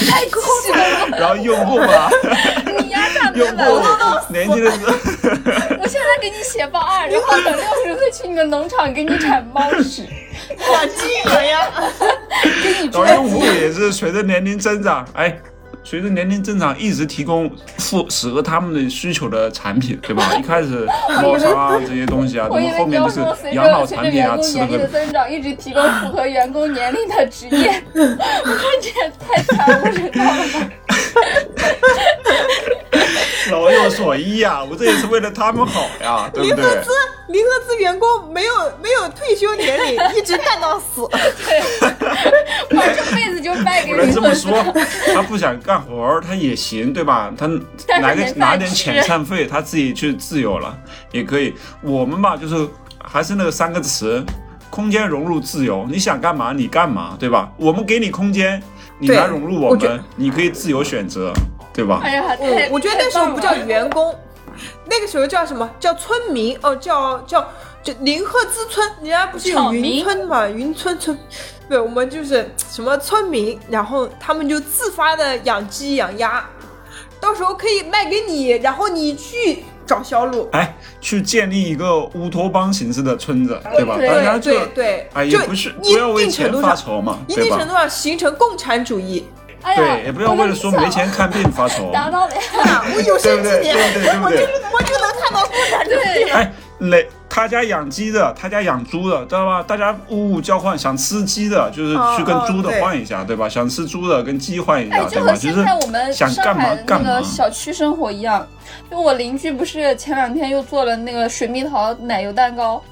[0.10, 0.39] 太酷
[0.73, 1.17] 了！
[1.19, 2.10] 然后用户嘛，
[2.81, 3.79] 你压榨用户
[4.29, 4.93] 年轻的时候。
[5.79, 10.07] 我现在给你写报案，然后等六十岁去你的农场给你铲猫屎，
[10.73, 11.69] 养鸡养鸭，
[12.63, 13.45] 给你然后用户。
[13.45, 15.38] 也是随着年龄增长，哎，
[15.84, 20.34] 随着年龄增长，一直提供符适合他们的需求的产品，对吧？
[20.39, 20.88] 一开始
[21.22, 23.20] 猫砂啊这些东西啊，我以为你那么后面就是
[23.56, 24.72] 养老产品啊，员工年吃的很。
[24.72, 28.02] 龄的增长，一直提供符合员工年龄的职业，这
[28.89, 30.70] 也太惨无人道了吧！
[33.50, 36.65] 老有所依呀、我这也是为了他们好呀， 对不对？
[37.28, 41.08] 零合资员工没有没有退休年龄，一直干到死。
[42.71, 44.12] 我这辈子就败给你了。
[44.12, 44.63] 这么说，
[45.13, 47.32] 他不想干活儿，他也行，对吧？
[47.38, 47.47] 他
[48.00, 50.78] 拿个拿点遣散费，他自己去自由了，
[51.12, 51.54] 也可以。
[51.82, 52.67] 我们吧，就是
[53.04, 54.24] 还是那个三个词：
[54.69, 55.88] 空间融入自由。
[55.89, 57.52] 你想干嘛你干嘛，对吧？
[57.58, 58.62] 我们给你空间，
[59.00, 61.34] 你来融入我们，你可以自由选择，
[61.74, 62.02] 对吧？
[62.04, 64.13] 哎呀，我我觉得那时候不叫员工，
[64.86, 67.47] 那个时候叫什么叫村民哦，叫叫
[67.84, 71.17] 就林赫之村，人家不是有云村嘛，云村村，
[71.71, 76.45] 对，我们就是什么村民，然后他们就自发的养鸡养鸭，
[77.17, 80.49] 到时候可以卖给你，然后你去找销路。
[80.51, 83.95] 哎，去建立一个乌托邦形式的村子，对吧？
[83.97, 87.65] 对大家就对对，哎，也就不是一不要为定程钱度上，发愁嘛，对吧一定程？
[87.65, 89.25] 度上形成共产主义。
[89.62, 92.84] 哎，对，也不要为了说没钱看病发愁，达到了呀。
[92.93, 93.43] 我有对不对？
[93.43, 94.12] 生之年，对不对？
[94.12, 94.45] 对不我就对？
[94.73, 96.23] 我就能看到共产主义。
[96.25, 99.63] 对，哎，累，他家养鸡的，他家养猪的，知道吧？
[99.63, 103.48] 大家物物交换，想吃鸡的，就是去跟猪的换一下，对吧？
[103.48, 105.34] 想吃猪的跟鸡换一哎，下，对吧？
[105.34, 107.24] 就就和现是在我们想干嘛上海的干嘛那个。
[107.24, 108.46] 小区生活一样。
[108.89, 112.84] 就我邻居不是前两天又做了那个水蜜桃奶油蛋糕，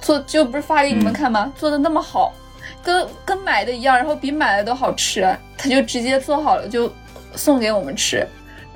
[0.00, 1.52] 做就不是发给你们嗯看吗？
[1.54, 2.34] 做的那么好，
[2.82, 5.24] 跟跟买的一样，然后比买的都好吃。
[5.56, 6.92] 他就直接做好了就
[7.36, 8.26] 送给我们吃。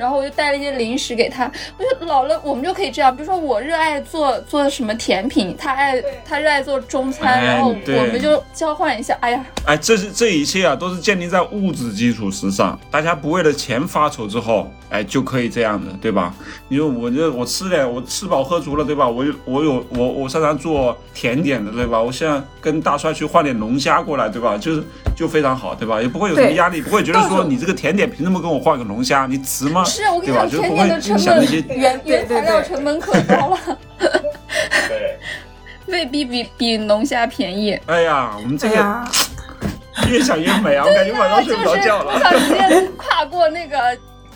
[0.02, 9.16] 然后我就带了一些零食给他，我就老了，我们就可以这样，比如说我热爱做做什么甜品，他爱他热爱做中餐，哎然后我们就交换一下。
[9.20, 12.76] 哎呀，哎，这是这一切啊，都是建立在物质基础之上。
[12.90, 16.34] 大家不为了钱发愁之后，哎，就可以这样的，对吧？
[16.66, 19.08] 你说我这我吃点，我吃饱喝足了，对吧？
[19.08, 22.02] 我有我有我我擅长做甜点的，对吧？
[22.02, 24.58] 我现在跟大帅去换点龙虾过来，对吧？
[24.58, 24.82] 就是
[25.14, 26.02] 就非常好，对吧？
[26.02, 29.26] 也不会有什么压力，不会觉得说你这个甜点凭什么跟我换个龙虾？
[29.26, 29.84] 你值吗？
[29.92, 30.34] 是我跟你？
[30.34, 33.78] 讲，甜就是不会点的成本原原材料成本可高了，
[34.88, 35.18] 对。
[35.86, 37.78] 未必比比龙虾便宜。
[37.86, 39.04] 哎呀，我们这个哎，
[40.08, 40.86] 越想越美啊！
[40.86, 42.14] 我感觉晚上睡不着觉了。
[42.14, 43.78] 我想直接跨过那个。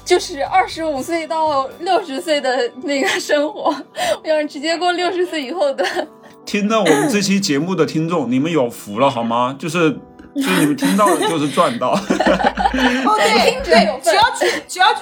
[0.04, 3.74] 就是二十五岁到六十岁的那个生活，
[4.22, 5.84] 我想直接过六十岁以后的。
[6.46, 9.56] 听到我们这期节目的听众，你们有福了好吗？
[9.58, 9.90] 就是
[10.36, 11.90] 就是你们听到的就是赚到。
[11.90, 15.00] 哦对对，份只要去只要去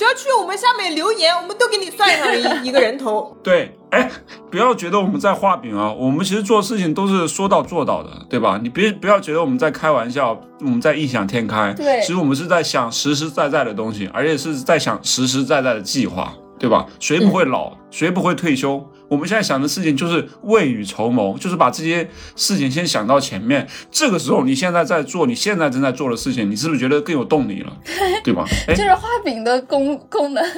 [0.00, 3.36] 只要去我们下面留言，我们都给你算上一一个人头。
[3.44, 4.10] 对，哎，
[4.50, 8.58] 不要觉得我们在画饼啊，我们其实做事情都是说到做到的，对吧？
[8.62, 11.74] 你别不要觉得我们在开玩笑，我们在异想天开。
[11.74, 16.86] 对其实我们是在想实实在在的东西，而且是在想实实在在的计划，对吧？
[16.98, 18.82] 谁不会老，谁不会退休？
[19.10, 23.66] 我们现在想的事情就是未雨绸缪，就是把这些事情先想到前面。
[23.90, 27.76] 这个时候，你现在在做，你现在正在做的事情，你是不是觉得更有动力了？
[28.22, 28.44] 对吧？
[28.68, 30.44] 哎这，是画饼的功功能。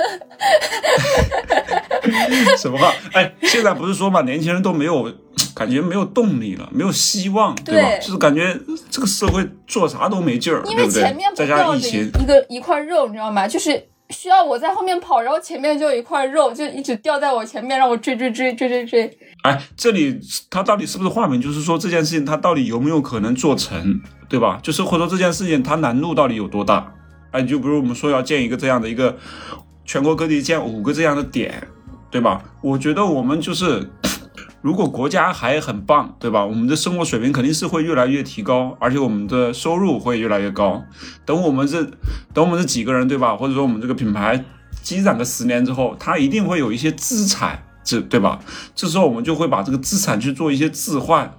[2.59, 2.93] 什么话？
[3.15, 5.11] 哎，现在不是说嘛，年轻人都没有
[5.55, 7.89] 感觉没有动力了，没有希望，对吧？
[7.89, 8.55] 对就是感觉
[8.91, 11.31] 这个社会做啥都没劲儿，因对不对为前面？
[11.31, 13.49] 不再加吊着一上疫情，一个一块肉，你知道吗？
[13.49, 13.83] 就是
[14.13, 19.19] 需要我在后面跑，然后前面就有一块肉，就一直吊在我前面，让我追追追追追追。
[19.43, 20.21] 哎，这里
[20.51, 21.41] 他到底是不是画饼？
[21.41, 24.61] 就是说这件事情他到底有没有可能做成，对吧？
[24.63, 26.93] 就是或者说这件事情它难度到底有多大？
[27.33, 29.17] 哎，就比如我们说要建一个这样的一个
[29.85, 31.67] 全国各地建五个这样的点，
[32.11, 32.45] 对吧？
[32.63, 33.91] 我觉得我们就是。
[34.63, 36.47] 如果国家还很棒，对吧？
[36.47, 40.81] 我们的生活水平肯定是会越来越提高，而且我们的收入会越来越高。
[41.27, 41.85] 等我们这，
[42.33, 43.37] 等我们这几个人，对吧？
[43.37, 44.45] 或者说我们这个品牌
[44.81, 48.39] 积攒个十年之后，它一定会有一些资产，这对吧？
[48.77, 51.35] 这时候我们就会把这个资产去做一些置换，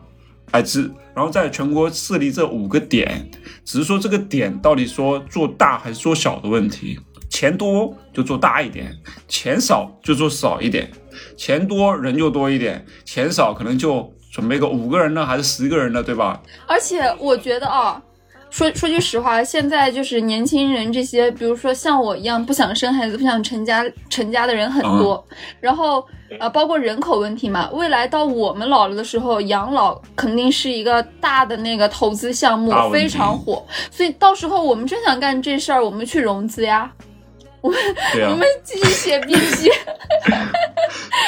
[0.52, 3.32] 哎，置，然后在全国设立这五个点，
[3.64, 7.00] 只是说这个点到底说做大还是做小的问题。
[7.30, 8.96] 钱多就做大一点，
[9.28, 10.92] 钱少就做少一点，
[11.38, 16.42] 钱多人就多一点，钱少可能就准备个五个人呢，还是十个人呢，对吧？
[16.68, 18.02] 而且我觉得啊，
[18.50, 25.24] 说说句实话，现在就是年轻人这些，比如说像我一样不想生孩子、不想成家成家的人很多，
[25.60, 26.04] 然后
[26.40, 36.92] 呃，包括人口问题嘛，未来到我们老了的时候，养老肯定是一个大的那个投资项目非常火，所以到时候我们真想干这事儿，我们去融资呀，
[38.14, 39.70] 对啊我，们继续写笔记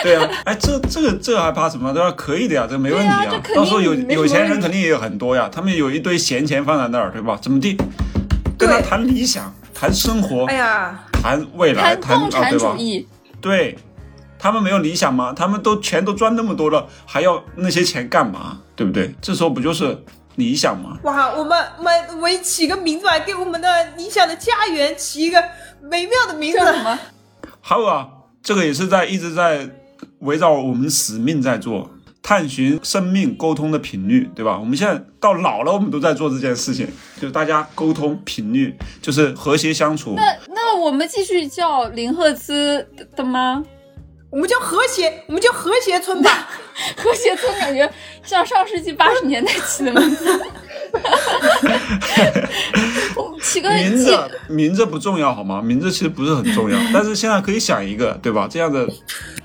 [0.04, 1.94] 对啊，哎，这这个这还怕什么？
[1.94, 2.12] 对吧？
[2.12, 7.38] 可以的呀，这没问题对啊到时候有有钱人肯定也有很多呀，他们有一堆闲钱放在那儿，对吧？
[7.42, 7.78] 怎么地？
[8.58, 12.72] 跟他谈理想，谈生活，哎呀，谈未来，谈共产对吧？
[12.74, 13.08] 主义。
[13.42, 13.78] 对，
[14.40, 15.34] 他们没有理想吗？
[15.36, 18.60] 他们都钱都赚那么多了，还要那些钱干嘛？
[18.76, 19.14] 对不对？
[19.22, 19.98] 这时候不就是
[20.36, 20.98] 理想吗？
[21.04, 25.44] 哇，我们我们我们起个名字吧，给我们的理想的家园起一个
[25.82, 26.66] 美妙的名字叫。
[26.66, 27.00] 什么？
[27.62, 28.08] 还有啊，
[28.44, 29.70] 这个也是在一直在
[30.20, 31.90] 围绕我们使命在做，
[32.22, 34.58] 探寻生命沟通的频率，对吧？
[34.60, 36.88] 我们现在到老了，我们都在做这件事情，
[37.20, 40.14] 就是大家沟通频率，就是和谐相处。
[40.16, 43.64] 那那我们继续叫林赫兹的吗？
[44.36, 46.50] 我们叫和谐，我们叫和谐村吧。
[47.02, 47.90] 和谐村感觉
[48.22, 50.42] 像上世纪八十年代起的名字。
[53.16, 55.62] 我 起个名字名字不重要好吗？
[55.62, 58.46] 名字其实不是很重要， 但是现在可以想一个，对吧？
[58.52, 58.86] 这样的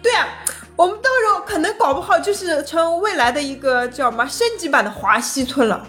[0.03, 0.27] 对啊，
[0.75, 5.87] 我们到时候可能搞不好就是成未来的一个叫什么升级版的华西村了。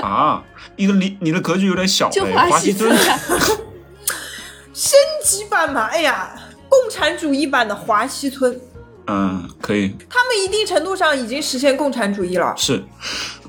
[0.00, 0.44] 啊，
[0.76, 2.96] 你的你你的格局有点小就哎，华西华西村
[4.72, 6.32] 升级版嘛，哎呀，
[6.72, 8.58] 共产主义版的华西村，
[9.06, 12.54] 嗯，可以他们一定程度上已经实现共产主义了。
[12.56, 12.82] 是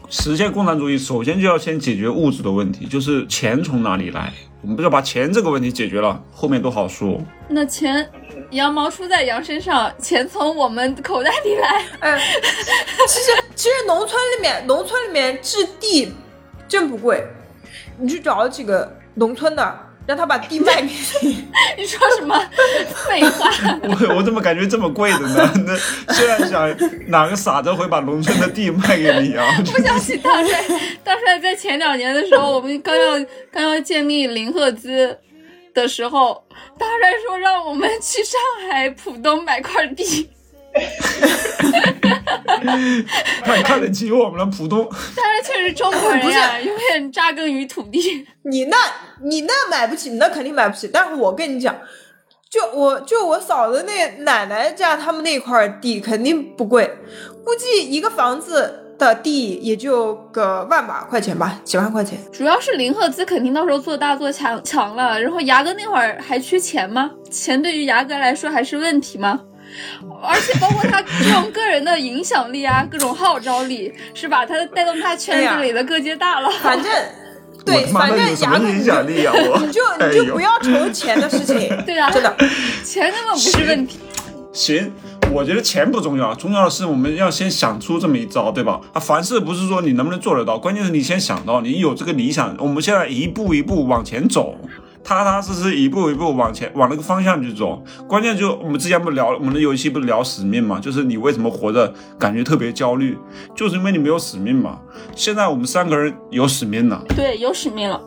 [0.09, 4.33] 实现共产主义，首先就要先解决物质的问题，就是钱从哪里来。
[4.61, 7.17] 我们不要把钱这个问题解决了，后面都好说。
[7.47, 8.09] 那钱
[8.51, 11.85] 羊毛出在羊身上，钱从我们口袋里来。
[12.01, 12.19] 哎，
[13.07, 16.11] 其实其实农村里面，农村里面置地
[16.67, 17.23] 真不贵，
[17.97, 20.89] 你去找几个农村的，让他把地卖给
[21.21, 21.45] 你。
[21.77, 22.37] 你说什么
[23.07, 23.49] 废话？
[23.83, 25.53] 我我怎么感觉这么贵的呢？
[25.65, 26.75] 那虽然想
[27.07, 29.45] 哪个傻子会把农村的地卖给你啊？
[29.65, 30.61] 不相信大帅，
[31.03, 35.17] 大帅在前两年的时候，我们刚要刚要建立零赫兹
[35.73, 36.43] 的时候，
[36.77, 38.39] 大帅说让我们去上
[38.69, 40.29] 海浦东买块地。
[43.43, 44.89] 太看得起我们了，浦东。
[45.15, 48.25] 但是确实中国人呀，永远扎根于土地。
[48.43, 48.77] 你那，
[49.23, 50.89] 你那买不起，你那肯定买不起。
[50.91, 51.75] 但是我跟你讲，
[52.49, 56.89] 就我就我嫂子那奶奶家他们那块地肯定不贵，
[57.43, 62.17] 估计一个房子的地也就个万把块钱吧，几万块钱。
[62.31, 67.11] 主要是零赫兹肯定到时候做大做强强了，然后牙哥那会儿还缺钱吗？
[67.29, 69.41] 钱对于牙哥来说还是问题吗？
[70.21, 74.45] 而且包括他这种个人的影响力啊，各种号召力，是吧？
[74.45, 76.49] 他带动他圈子里的各界大佬。
[76.61, 76.91] 反正，
[77.65, 79.33] 对，反正影响力啊？
[79.33, 82.35] 我你就你就不要愁钱的事情， 对啊，真的。
[82.83, 83.99] 钱根本不是问题。
[84.53, 84.93] 行，
[85.31, 88.79] 我觉得钱不重要，重要的是我们要先想出这么一招，对吧？
[88.93, 94.55] 啊，凡事不是说你能不能做得到，关键是你先想到，你有这个理想，我们现在一步一步往前走。
[95.03, 100.79] 踏踏实实一步一步往前往那个方向去走，关键就我们之前不聊我们的游戏不聊使命嘛？
[100.79, 103.17] 就是你为什么活着感觉特别焦虑，
[103.55, 104.79] 就是因为你没有使命嘛。
[105.15, 108.01] 现在我们三个人有使命了，对，有使命了，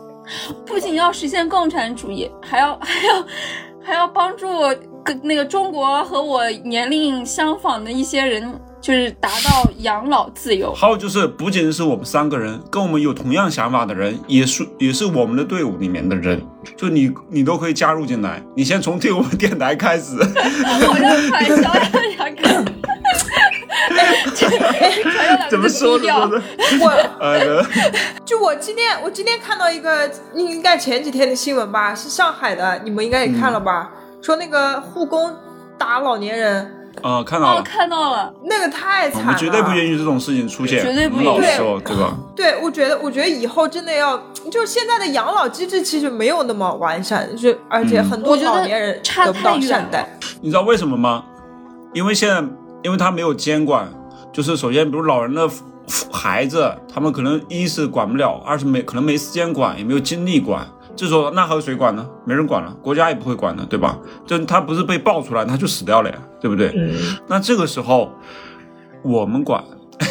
[0.65, 3.25] 不仅要实现共产主义，还要还要
[3.83, 4.47] 还要帮助
[5.07, 10.73] 跟那个中国和我年龄相仿的一些人，就是达到 养老自由。
[10.73, 16.45] 还有就是，不仅是我们三个人，跟我们有同样想法的人，也是也是我们的队伍里面的人，
[16.75, 18.43] 就你你都可以加入进来。
[18.53, 21.89] 你先从听我们电台开始， 我要传销呀，
[22.19, 22.29] 牙
[22.65, 22.71] 哥。
[25.49, 26.05] 怎么说的，
[26.81, 26.89] 我
[27.21, 27.63] 呃，
[28.25, 33.89] 就我今天我今天看到一个应该前几天的新闻吧，是上海的，你们应该也看了吧？
[34.21, 35.33] 说那个护工
[35.77, 42.17] 打老年人，呃，看到哦，了，看到了，那个太惨了，们绝对不允许这种事情出现，绝对不我们老允许说，对吧？
[42.35, 44.17] 对，我觉得，我觉得以后真的要，
[44.51, 50.17] 就是现在的养老机制其实没有那么完善，就而且很多老年人差得不到善待。
[50.41, 51.23] 你知道为什么吗？
[51.93, 52.43] 因为现在，
[52.83, 53.87] 因为他没有监管，
[54.33, 55.49] 就是首先，比如老人的
[56.11, 60.67] 孩子，他们可能一是管不了，二是没可能没时间管，也没有精力管。
[60.97, 62.05] 这时候那还有谁管呢？
[62.25, 63.97] 没人管了，国家也不会管的，对吧？
[64.25, 66.73] 就他不是被爆出来，他就死掉了呀，对不对？
[66.75, 68.11] 嗯，那这个时候
[69.03, 69.63] 我们管，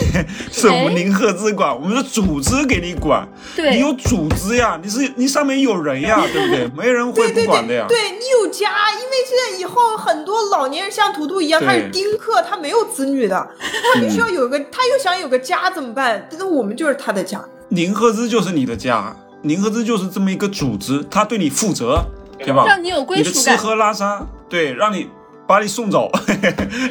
[0.50, 6.70] 是我们零赫兹管，我们的组织给你管，你有组织呀，你是你上面有人呀， 对不对？
[6.76, 7.84] 没人会不管的呀。
[7.88, 13.48] 对，对你有家，因为现在以后很多老年人像图图一样，他是丁克，他没有子女的，
[13.92, 16.26] 他必须要有个，他又想有个家怎么办？
[16.30, 17.44] 但是我们就是他的家。
[17.70, 19.14] 零赫兹就是你的家，
[19.46, 22.04] 零赫兹就是这么一个组织，他对你负责，
[22.38, 22.64] 对吧？
[22.66, 25.08] 让你有归你的属感，吃喝拉撒，对，让你
[25.46, 26.10] 把你送走，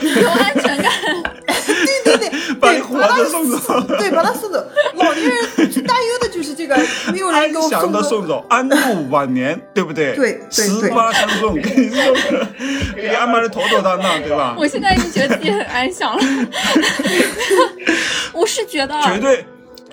[0.02, 0.92] 有安全感。
[1.68, 2.30] 对对对，
[2.60, 4.64] 把你对活着送走，对，把他送走。
[4.96, 6.78] 老年人最担忧的就是这个，
[7.12, 8.10] 没有人安给我详的走。
[8.10, 8.76] 送走，安度
[9.10, 10.16] 晚年，对不对？
[10.16, 12.48] 对对对十八相送，给你送的，
[12.96, 14.56] 给你安排的妥妥当当，对吧？
[14.58, 16.24] 我现在已经觉得自己很安详了。
[18.32, 19.46] 我是觉得，绝对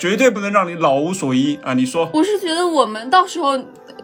[0.03, 1.75] 绝对不能让你老无所依啊！
[1.75, 3.57] 你说，我是觉得我们到时候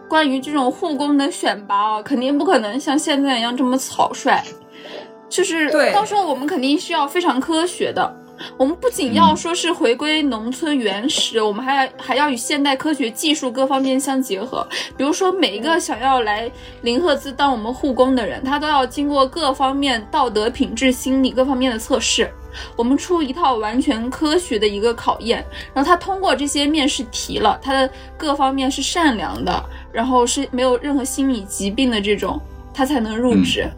[0.07, 4.41] 关于这种护工的选拔啊，肯定不可能像现在一样这么草率，
[5.27, 8.15] 就是对到时候我们肯定是要非常科学的。
[8.57, 14.67] 我们不仅要说是回归农村原始，我们还要还要与现代科学技术各方面相结合。
[14.97, 22.29] 比如说，每一个想要来林赫兹当我们护工的人，他都要经过各方面道德品质、心理各方面的测试。
[22.75, 32.41] 我们出一套完全科学的一个考验，然后他通过这些面试题了，他的各方面是善良的，然后是没有任何心理疾病的这种，
[32.73, 33.69] 他才能入职。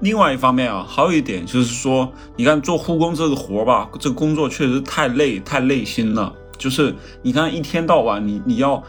[0.00, 6.32] 另外一方面啊，还有一点就是说，你看做护工这个活吧，这个工作确实太累，太累心了。
[6.56, 8.82] 就是你看一天到晚你你要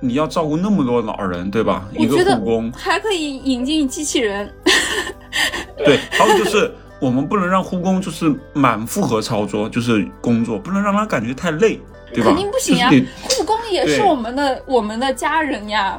[0.00, 1.88] 你要照顾那么多老人，对吧？
[1.96, 4.52] 一个护工，还可以引进机器人，
[5.78, 11.80] 对，还有就是我们不能让护工就是满负荷操作，就是工作，不能让他感觉太累。
[12.14, 12.28] 对吧？
[12.28, 15.98] 肯定不行呀就是得，护工也是我们的我们的家人呀。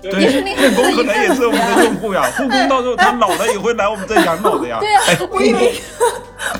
[0.00, 4.78] 对，也是那个护 工可能也是我们的用户呀， 护工到时候他老了也会来我们这养老的呀。
[4.80, 4.88] 对
[5.30, 5.74] 我以为，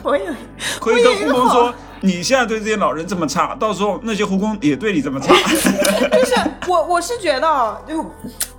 [0.03, 0.35] 我以为，
[0.81, 5.33] 可以跟护工说，你现在对这些老人这么差，到时候那些护工也对你这么差。
[5.35, 6.35] 就是
[6.67, 8.05] 我我是觉得啊，就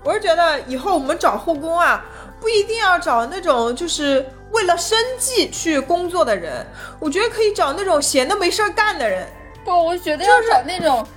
[0.04, 2.04] 我是觉得以后我们找护工啊，
[2.40, 6.66] 不一定要找那种就是为了生计去工作的人，
[7.00, 9.28] 我觉得可以找那种闲的没事儿干的人。
[9.66, 11.10] 不，我觉得要找那种就是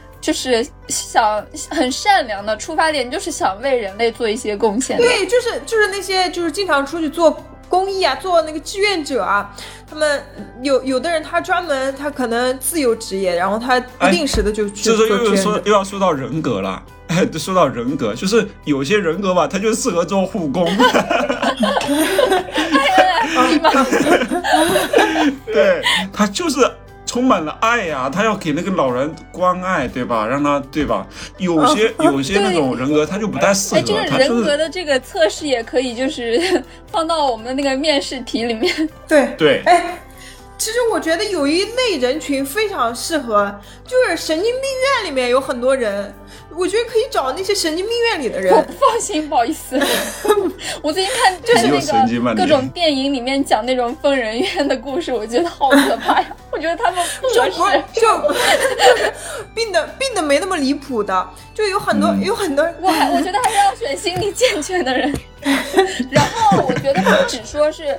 [0.88, 4.98] 想很善良的出发点，就是想为人类做一些贡献。
[4.98, 9.50] 对，就是就是那些就是经常出去做公益啊，做那个志愿者啊，
[9.88, 10.22] 他们
[10.62, 15.60] 有有的人他专门他可能自由职业，然后他不定时的就去这做时候又又说。
[15.64, 16.80] 又要说到人格了。
[17.08, 20.64] 哎，说到人格，就是有些人格吧，他就适合做护工。
[25.46, 26.60] 对他就是
[27.12, 30.26] 充满了爱呀、他要给那个老人关爱，对吧？
[30.26, 31.06] 让他对吧？
[31.36, 36.40] 有些有些那种人格他就不太适哎，合这个，人格的这个测试也可以，就是
[36.90, 38.88] 放到我们的那个面试题里面。
[39.06, 39.98] 对，对哎，
[40.56, 43.54] 其实我觉得有一类人群非常适合，
[43.86, 46.14] 就是神经病院里面有很多人，
[46.56, 48.62] 我觉得可以找那些神经病院里的人我。
[48.62, 49.80] 不放心，不好意思。
[50.82, 56.26] 我最近看看又神经万年那个各种电影里面讲那种疯人院的故事，我觉得好可怕呀！
[56.52, 58.00] 我觉得他们不合就不是适。
[58.00, 59.12] 就就是
[59.54, 65.12] 病的病的没那么离谱的，就有很多、嗯有很多我还我觉得还是要选心理健全的人。
[66.10, 67.98] 然后我觉得不只说是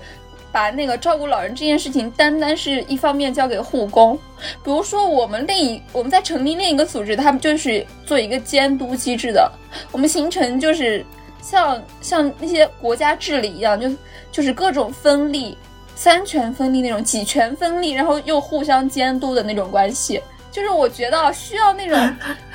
[0.54, 4.16] 把那个照顾老人这件事情，单单是一方面交给护工。
[4.64, 9.52] 比如说，我们另一我们在成立另一个组织，他们就是做一个监督机制的。
[9.92, 11.04] 我们形成就是
[11.42, 13.90] 像像那些国家治理一样，就
[14.32, 15.58] 就是各种分立、
[15.96, 20.22] 三权分立那种几权分立，然后又互相监督的那种关系。
[20.52, 21.98] 就是我觉得需要那种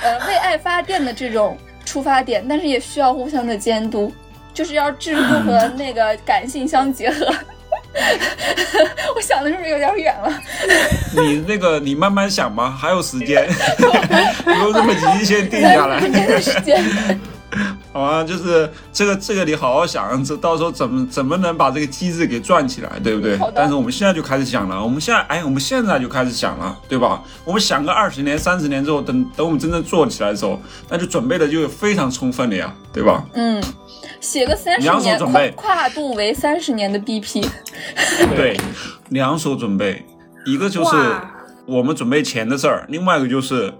[0.00, 4.12] 呃为爱发电的这种出发点，但是也需要互相的监督，
[4.54, 7.34] 就是要制度和 那个感性相结合。
[9.16, 10.40] 我想的是不是有点远了？
[11.16, 13.48] 你那个你慢慢想吧，还有时间，
[14.44, 16.00] 不用这么急，先定下来。
[16.00, 16.82] 今天的时间，
[17.92, 23.38] 好啊，就是这个这个你好好想，这到时候怎么怎么能把这个机制给转起来，对不对？
[23.54, 27.22] 但是我们现在就开始想了，我们现在哎，我们现在就开始想了，对吧？
[27.44, 33.24] 我们想个二十年、三十年之后，等等我们真正做起来的时候，那就准备的就非常充分了呀，对吧？
[33.34, 33.60] 嗯，
[34.20, 37.46] 写个三十两手年准备跨跨度为三十年的 BP，
[38.36, 38.56] 对，
[39.10, 40.04] 两手准备，
[40.46, 40.96] 一个就是
[41.66, 43.74] 我们准备钱的事儿，另外一个就是。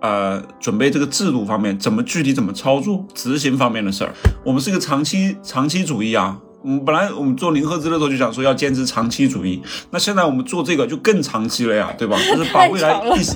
[0.00, 4.12] 呃，准备这个制度方面怎么具体怎么操作，执行方面的事儿，
[4.44, 6.36] 我们是一个长期长期主义啊。
[6.62, 12.18] 我们本来我们做零赫兹的时候就想说要坚持长期主义，那现在我们做这个就更长期了呀，对吧？
[12.18, 13.32] 就是把未来一 时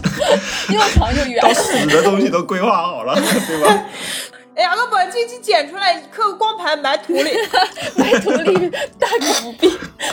[0.69, 1.51] 又长又远到。
[1.55, 3.85] 死的东西都规划好了，对吧？
[4.59, 7.31] 哎呀，要把这期剪出来，刻个光盘埋土里。
[7.97, 9.71] 埋土里大可不必，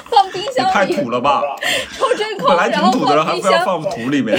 [0.08, 1.42] 放冰箱里太土了吧？
[1.98, 4.38] 抽真空，本来挺土的了，还放冰箱，非要放土里面。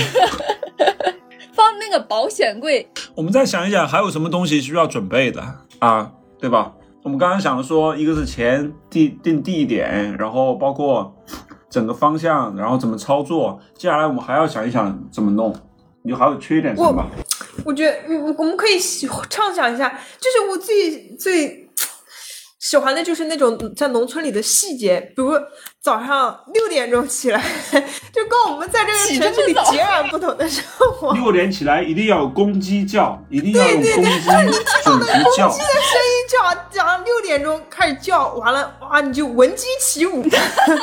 [1.52, 2.88] 放那个保险柜。
[3.16, 5.42] 我们再想一想，还有什么东西需要准备的
[5.80, 6.12] 啊？
[6.38, 6.72] 对吧？
[7.02, 11.12] 我们刚刚想的说，一个是钱地定地点，然后包括
[11.68, 13.58] 整个方向，然后怎么操作。
[13.74, 15.52] 接下来我们还要想一想怎么弄。
[16.02, 17.04] 你还有缺点什么？
[17.64, 19.88] 我觉得，嗯，我们可以喜畅想一下，
[20.20, 21.68] 就是我最最
[22.58, 25.32] 喜欢的就是那种在农村里的细节，比如
[25.80, 27.40] 早上六点钟起来，
[28.12, 30.64] 就跟我们在这个城市里截然不同的生
[30.98, 31.12] 活。
[31.14, 35.48] 六点起来一定要有公鸡叫，一定要用公鸡叫的公鸡的。
[35.48, 40.24] 声音叫早上六点钟开始叫，完了哇，你就闻鸡起舞。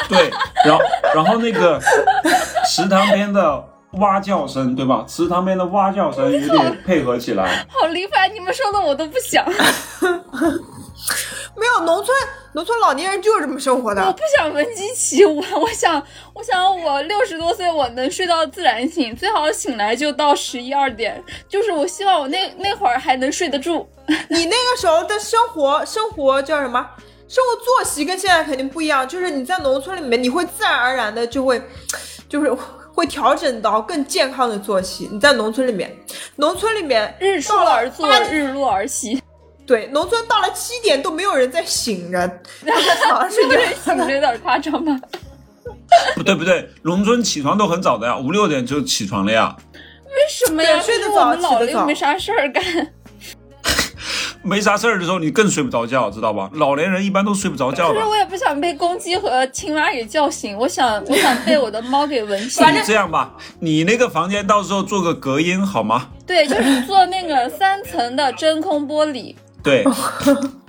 [0.07, 0.31] 对，
[0.65, 0.81] 然后
[1.15, 1.81] 然后那个
[2.65, 3.61] 食堂边的
[3.99, 5.05] 蛙叫声，对吧？
[5.07, 7.65] 池塘边的蛙叫声有点配合起来。
[7.69, 8.13] 好离谱！
[8.33, 9.45] 你们说的我都不想，
[11.55, 12.07] 没有农村，
[12.53, 14.11] 农村老年人就是这么生活的我。
[14.11, 15.37] 不想闻鸡起舞。
[15.37, 16.01] 我想，
[16.33, 21.23] 我想我六十多岁，我能睡到自然醒，最好醒来就到十一二点。
[21.47, 23.87] 就是我希望我那那会儿还能睡得住。
[24.29, 26.89] 你那个时候的生活，生活叫什么？
[27.27, 29.07] 生活作息跟现在肯定不一样。
[29.07, 31.61] 就是你在农村里面，你会自然而然的就会，
[32.27, 32.51] 就是
[32.93, 35.09] 会调整到更健康的作息。
[35.11, 35.91] 你在农村里面，
[36.35, 39.21] 农村里面日出而作日落而息。
[39.65, 42.27] 对，农村到了七点都没有人在醒着，
[42.65, 43.75] 都在床上睡是不是觉。
[43.75, 44.99] 醒着有点夸张吧？
[46.15, 49.55] 不对不对，农村起床都很早的呀，五六点就起床了呀。
[50.05, 50.77] 为什么呀？
[50.77, 52.63] 对睡得就是我们早起得早老了又没啥事儿干。
[54.43, 56.49] 没啥事儿的时候，你更睡不着觉，知道吧？
[56.53, 58.07] 老年人一般都睡不着觉的可是。
[58.07, 62.65] 我也不想被公鸡和青蛙给叫醒，我想 我想被我的猫给闻醒。
[62.71, 66.09] 你这样吧，你那个房间到时候做个隔音好吗？
[66.27, 69.35] 对，就是做那个三层的真空玻璃。
[69.63, 69.85] 对，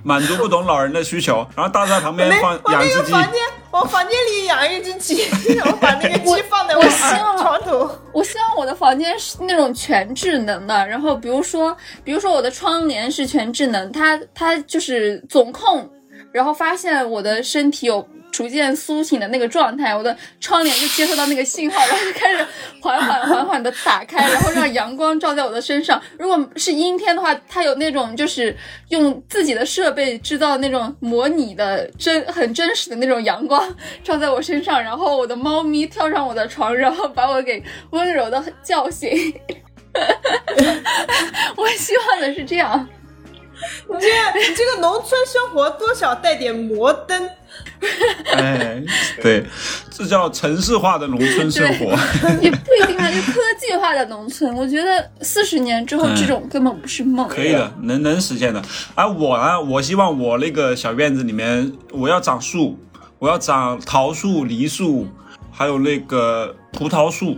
[0.03, 1.45] 满足不同老人的需求。
[1.55, 3.41] 然后大厦旁边没，放我那养只鸡，个房间，
[3.71, 5.27] 我房间里养一只鸡，
[5.65, 7.89] 我把那个鸡放在我我希望床头。
[8.13, 15.89] 我希望我的房间是那种全智能的，然后比如说，比如说我的窗帘是全智能，它它就是总控，
[16.31, 22.45] 然后发现我的身体有逐渐苏醒的那个状态，我的窗帘就接收到那个信号，然后就开始
[22.81, 26.01] 缓缓缓缓的打开，然后让阳光照在我的身上。
[26.19, 28.53] 如果是阴天的话，它有那种就是
[28.89, 33.73] 用自己的设备制造那种模拟的真很真实的那种阳光
[34.03, 39.09] 照在我身上，然后我的猫咪跳上我的床，然后把我给温柔的叫醒。
[41.55, 42.85] 我希望的是这样。
[43.89, 47.29] 你这样，你这个农村生活多少带点摩登。
[48.35, 48.81] 哎，
[49.21, 49.43] 对，
[49.89, 51.85] 这叫城市化的农村生活。
[52.41, 57.27] 也不一定啊，就科技化的农村，我觉得四十年之后这种根本不是梦。
[57.27, 58.61] 可以的，能能实现的。
[58.93, 62.77] 而我呢，我希望我那个小院子里面，我要长树，
[63.19, 65.07] 我要长桃树、梨树，
[65.51, 67.37] 还有那个葡萄树。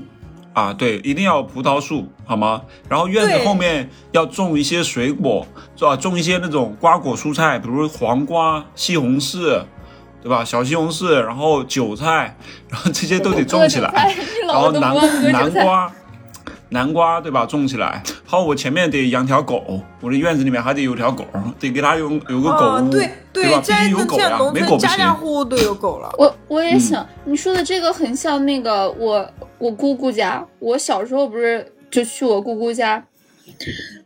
[0.53, 2.63] 啊，对，一定要有葡萄树，好吗？
[2.89, 5.45] 然后院子后面要种一些水果，
[5.81, 9.61] 啊，种一些那种瓜果蔬菜，比如黄瓜、西红柿，
[10.22, 10.43] 对吧？
[10.43, 12.36] 小西红柿，然后韭菜，
[12.70, 14.15] 然后这些都得种起来。
[14.47, 14.95] 然后南。
[15.32, 15.91] 南瓜，
[16.70, 17.45] 南瓜对吧？
[17.45, 18.03] 种起来。
[18.26, 21.26] 还有我前面得养条狗，我的院子里面还得有条狗，
[21.59, 23.63] 得给它有有个狗哦，屋，对对吧？
[23.89, 25.15] 有狗呀，没狗不行家家行。
[25.15, 26.13] 户户都有狗了。
[26.18, 29.26] 我我也想，嗯你说的这个很像那个我
[29.59, 33.01] 我姑姑家，我小时候不是就去我姑姑家，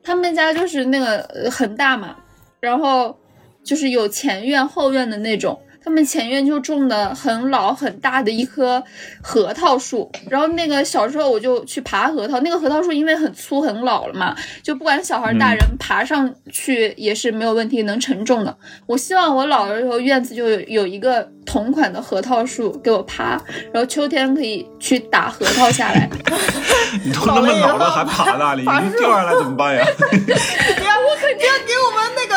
[0.03, 2.15] 他们家就是那个呃很大嘛，
[2.59, 3.17] 然后
[3.63, 5.59] 就是有前院后院的那种。
[5.83, 8.81] 他们前院就种的很老很大的一棵
[9.21, 18.55] 核桃树，然后那个小时候我就去爬核桃，那个核桃树因为很粗很老了嘛，就不管小孩大人爬上去也是没有问题，能承重的。
[18.85, 23.41] 我希望我老了以后院子就有有一个同款的核桃树给我爬，
[23.73, 26.07] 然后秋天可以去打核桃下来。
[27.03, 29.83] 你都那么老了还爬那里，你掉下来怎么办呀？
[29.97, 32.35] 不要，我肯定要给我们那个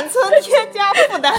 [0.00, 1.32] 共产村添加负担。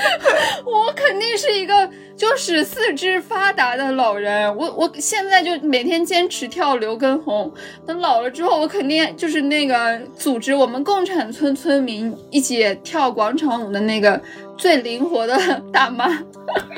[0.64, 7.52] 我肯定是一个就是四肢发达的老人，我我现在就每天坚持跳刘畊宏，
[7.86, 14.20] 等老了之后，我肯定就是那个组织我们共产村村民一起跳广场舞的那个
[14.56, 16.06] 最灵活的大妈，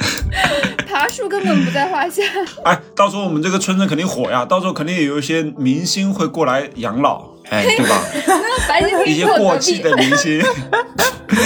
[0.86, 2.22] 爬树根本不在话下。
[2.64, 8.02] 哎，到时候我们这个村子肯定火呀，到时候肯定也有一些明星会过来养老，哎，对吧？
[8.26, 10.40] 那 白敬一些亭住我隔壁，过气的明星，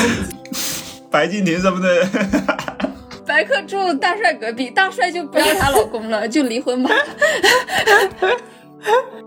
[1.11, 2.09] 白敬亭什么的。
[3.27, 6.91] 白客住大帅隔壁，大帅就不要她老公了，就离婚吧。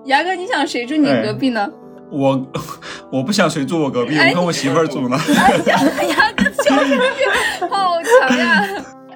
[0.06, 1.68] 牙哥，你想谁住你隔壁呢？
[2.10, 2.48] 我
[3.12, 5.20] 我不想谁住我隔壁，哎我跟我媳妇儿住呢。
[5.36, 5.82] 哎呀，
[6.16, 6.96] 牙哥就是
[7.70, 8.68] 好强呀！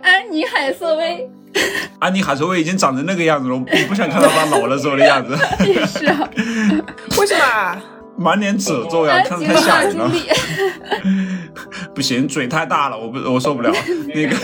[0.02, 1.30] 安妮海瑟薇
[2.00, 6.30] 安妮海瑟薇已经长成那个样子了，我不想看到她老了时候的样子， 也是啊，
[7.20, 7.78] 为什么啊？
[8.18, 10.12] 满脸褶皱呀，看着太吓人了。
[11.96, 13.72] 不行，嘴太大了，我不我受不了。
[14.14, 14.36] 那个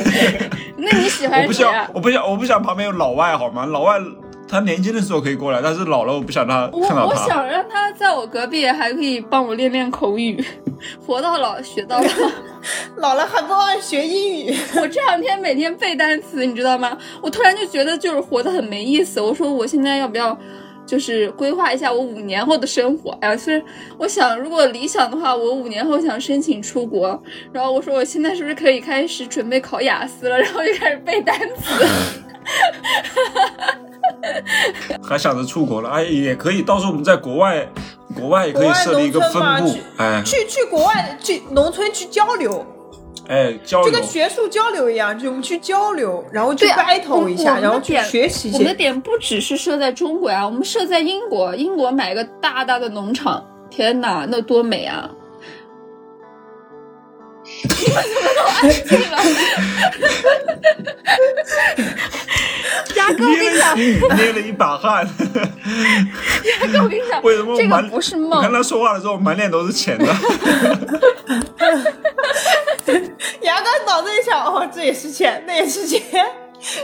[0.77, 1.73] 那你喜我不欢谁啊？
[1.73, 3.65] 想我不想我不想旁边有老外好吗？
[3.65, 3.99] 老外
[4.47, 7.27] 他年轻的时候可以过来，但是老了我不想他我我看到他。
[7.27, 10.43] 想让他在我隔壁，还可以帮我练练口语，
[11.05, 12.07] 活到老学到老。
[12.97, 14.55] 老了还不忘学英语？
[14.81, 16.97] 我这两天每天背单词，你知道吗？
[17.21, 19.21] 我突然就觉得就是活得很没意思。
[19.21, 20.37] 我说我现在要不要
[20.85, 23.37] 就是规划一下我五年后的生活呀？
[23.37, 23.63] 是
[23.97, 27.21] 我想，如果理想的话，我五年后想申请出国。
[27.53, 30.37] 然后我说我现在是不是可以开始准备考雅思了？
[30.39, 31.85] 然后就开始背单词。
[35.07, 37.67] 还想着出国了，哎，也可以，到时候我们在国外，
[38.15, 42.65] 国外也可以设立一个分部哎去去国外去农村去交流，
[43.27, 48.57] 哎，交流就跟学术交流一样，就我们去交流，然后去 battle 一下，然后去学习一些。
[48.57, 55.09] 我们的点不只是设在中国呀，我们设在英国，英国买个大大的农场，天哪，那多美啊！
[57.63, 59.17] 你们怎么都安静了？
[62.95, 63.75] 牙哥，我跟你讲，
[64.17, 65.07] 捏了一把汗。
[66.43, 70.05] 牙哥，我跟你讲，为什么我这个满不是梦，他说话的时候满脸都是钱的。
[73.41, 76.01] 牙哥脑子里想，哦，这也是钱，那也是钱。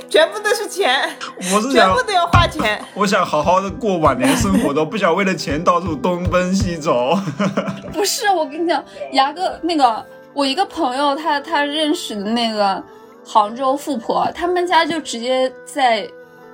[0.08, 1.10] 全部都是钱，
[1.52, 2.80] 我是想全部，都要花钱。
[2.94, 7.18] 我想好好的过晚年生活都，不想为了钱到处东奔西走。
[7.92, 12.82] 不是，我跟你讲，牙哥那个，我一个朋友他他认识的那个
[13.26, 16.10] 杭州富婆，他们家就直接在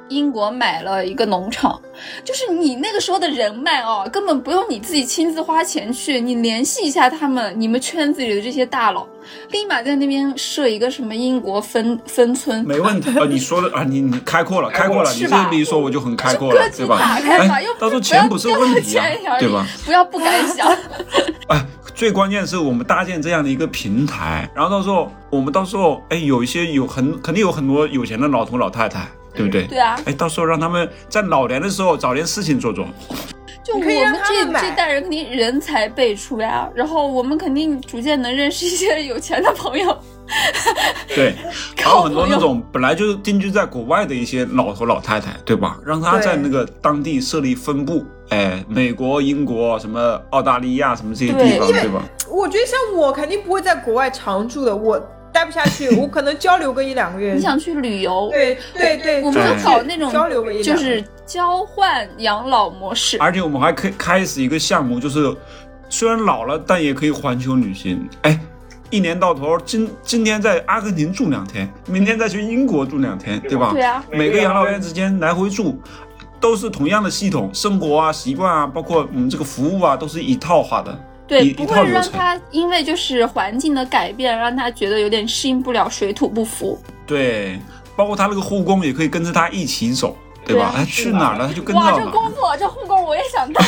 [0.10, 1.80] 英国买了一个农场，
[2.24, 9.08] 就是你那个时候的人脉哦，根本不用你自己亲自花钱去，你联系一下他们，你们圈子里的这些大佬，
[9.52, 16.98] 立马在那边设一个什么英国分分村，没问题啊，你说的啊，你你开阔了，开阔了，你这是吧么一说我就很开阔了，对吧？
[17.00, 19.06] 哎又，到时候不钱不是问题啊
[19.40, 19.66] 对吧？？
[19.86, 20.68] 不要不敢想，
[21.50, 21.64] 哎，
[22.00, 29.68] 最关键是我们搭建这样的一个平台，然后到时候我们到时候哎，有一些有很肯定有很多有钱的老头老太太，对不对？
[29.68, 32.88] 对啊，哎，到时候让他们在老年的时候找点事情做做。
[33.66, 33.90] 就我们
[34.26, 40.00] 这们这代人肯定人才辈出呀，然后我们肯定逐渐能认识一些有钱的朋友。
[41.16, 41.36] 对，
[41.78, 45.78] 还有很多那种本来就定居在国外的一些老头老太太，对吧？
[45.86, 52.04] 让他在那个当地设立分部，哎，美国、英国、什么澳大利亚什么这些地方，对对吧？
[52.30, 55.00] 我觉得像我肯定不会在国外常住的，我
[55.34, 57.34] 待不下去， 我可能交流个一两个月。
[57.34, 63.18] 你想去旅游，对对对，我们就搞那种交流个一两个就是交换养老模式。
[63.20, 65.36] 而且我们还可以开始一个项目，就是
[65.90, 68.08] 虽然老了，但也可以环球旅行。
[68.22, 68.40] 哎，
[68.90, 73.72] 一年到头，今今天在阿根廷住两天，明天再去英国住两天，对吧？
[73.72, 75.80] 对啊，每个养老院之间来回住，
[76.40, 81.00] 都是同样的系统，生活啊、习惯啊，包括我们这个服务啊，都是一套化的。
[81.28, 86.82] 对，一不会让他因为就是环境的改变，让他觉得有点适应不了，水土不服。
[87.06, 87.60] 对，
[87.96, 90.72] 包括他那个护工也可以跟着他一起走，对吧？
[90.74, 91.92] 对哎，去哪儿了他就跟着哇。
[91.92, 93.64] 这工作这护工我也想当，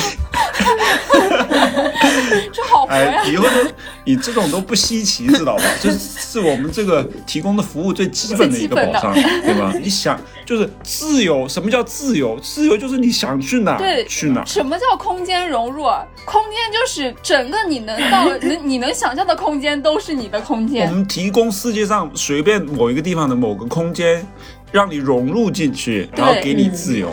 [2.53, 3.29] 这好活呀哎，！
[3.31, 3.71] 以后都
[4.05, 5.63] 你这种都不稀奇，知道吧？
[5.81, 9.73] 这 是我们这个提供的服务最基本的一个保障，对吧？
[9.81, 12.39] 你想，就是自由，什么叫自由？
[12.39, 14.43] 自由就是你想去哪对去哪。
[14.45, 15.83] 什么叫空间融入？
[16.25, 20.93] 空间就是整个你能到能你能想象的空间都是你的空间我。
[20.93, 24.25] 们提供世界上随便某一个地方的某个空间，
[24.71, 27.09] 让你融入进去，然后给你自由。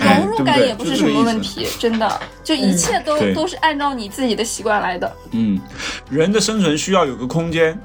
[0.00, 5.12] 哎融入感也不是什么问题，真的，就一切都、对都是按照你自己的习惯来的。
[5.32, 5.60] 嗯，
[6.08, 7.78] 人的生存需要有个空间，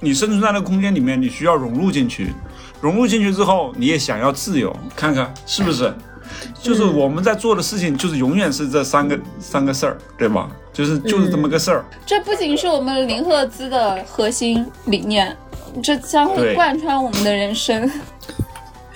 [0.00, 2.32] 你生存在那个空间里面，你需要融入进去。
[2.80, 5.92] 融入进去之后，你也想要自由，看看是不是？
[6.62, 10.48] 就是我们在做的事情，就是永远是这三个三个事儿，对吧？
[10.72, 11.84] 就是就是这么个事儿。
[12.06, 15.36] 这不仅是我们零赫兹的核心理念，
[15.82, 17.90] 这将会贯穿我们的人生。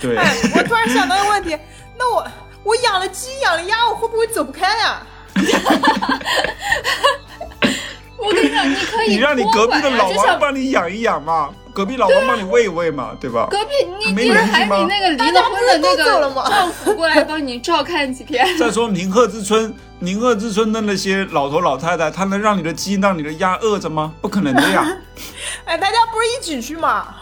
[0.02, 1.56] 对，哎，我突然想到一个问题，
[1.96, 2.26] 那我
[2.64, 5.00] 我养了鸡养了鸭，我会不会走不开呀、
[8.18, 13.46] 我跟你讲，你可以你让你隔壁的老王帮你养一养嘛，隔壁老王帮你喂一喂嘛，对吧？
[13.50, 13.70] 隔壁
[14.04, 18.46] 你没你还你联系吗那个离了婚的那个吗丈夫过来帮你照看几天。
[18.58, 24.12] 再说宁鹤之村，宁鹤之村的那些老头老太太，他能让你的鸡、让你的鸭饿着吗？
[24.20, 24.84] 不可能的呀，
[25.64, 27.14] 哎，大家不是一起去吗？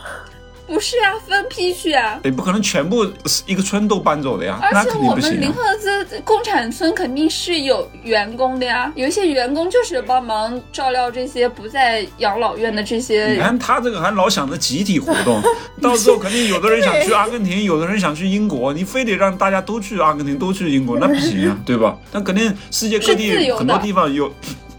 [0.72, 2.20] 不是啊，分批去啊。
[2.22, 3.04] 也不可能全部
[3.44, 5.32] 一个村都搬走的呀，那而且我肯定不行、啊。
[5.32, 13.38] 们零赫兹共产村肯定是有员工的呀，有一些员工就是帮忙照料这些不在养老院的这些你。
[13.40, 15.42] 看他这个还老想着集体活动，
[15.82, 21.98] 到时候肯定有的人想去阿根廷，有的人想去英国，你非得让大家都去阿根廷，都去英国，那不行啊， 对吧？
[22.12, 24.32] 那肯定世界各地很多地方有，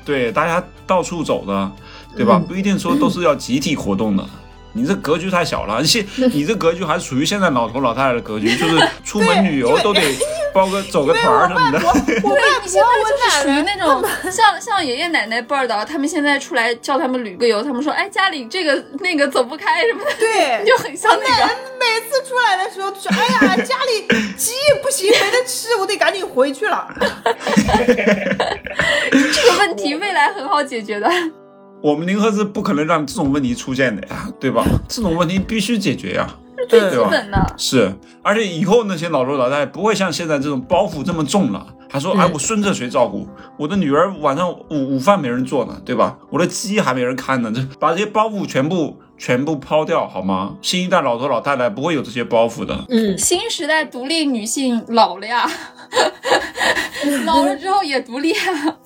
[0.05, 1.71] 对，大家到处走的，
[2.15, 2.37] 对吧？
[2.41, 4.25] 嗯不一定说都是要集体活动的。
[4.73, 10.01] 你这格局太小了， 现你这格局还属于现在老头老太太的格局， 就是出门旅游都得
[10.53, 11.79] 包个走个团儿什么的。
[12.23, 21.53] 我 对，外你现婆在就是属于那种像像爷爷奶奶辈儿的，他们现在出来叫他们旅个游，他们说，哎，家里这个那个走不开什么的，对，就很像那个。
[21.81, 24.07] 每次出来的时候就说，哎呀，家里
[24.37, 26.87] 鸡不行，没得吃，我得赶紧回去了。
[29.33, 31.09] 这个问题未来很好解决的。
[31.81, 34.65] 我们宁河是不可能让这种问题出现的呀，对吧？
[34.87, 36.27] 这种问题必须解决呀。
[36.69, 43.27] 最对吧基本的，是，而且以后那些老头老太太不会像现在这种包袱这么重了，还说、哎，我孙子谁照顾？
[43.57, 46.15] 我的女儿晚上午午饭没人做呢，对吧？
[46.29, 50.55] 我的鸡还没人看呢，这把这些包袱全部全部抛掉好吗？
[50.61, 52.85] 新一代老头老太太不会有这些包袱的。
[52.89, 55.49] 嗯，新时代独立女性老了呀，
[57.25, 58.77] 老了之后也独立啊，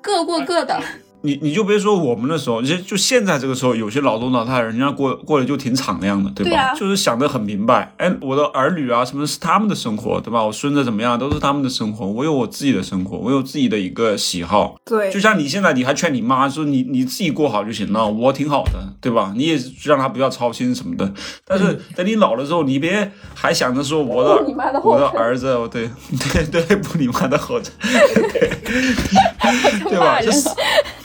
[0.00, 0.80] 各过各的。
[1.22, 6.50] 你你就别说我们的时候，就就现在这个时候，有些老头老太太，人家过过得就挺敞亮的，对吧？
[6.50, 10.42] 对啊就是想得很明白，哎，我的儿女啊，什么是他们的生活，对吧？
[10.44, 14.76] 我孙子怎么样，都是他们的生活，我有我自己的生活，我有自己的一个喜好。
[14.84, 19.32] 对就像你现在，你还劝你妈说你你自己过好就行了，我挺好的，对吧？
[19.36, 21.12] 你也让她不要操心什么的。
[21.46, 25.88] 但是等你老了之后，你别还想着说我的我的儿子，对
[26.32, 27.72] 对对，不你妈的后尘，
[29.88, 30.20] 对吧？
[30.24, 30.48] 就是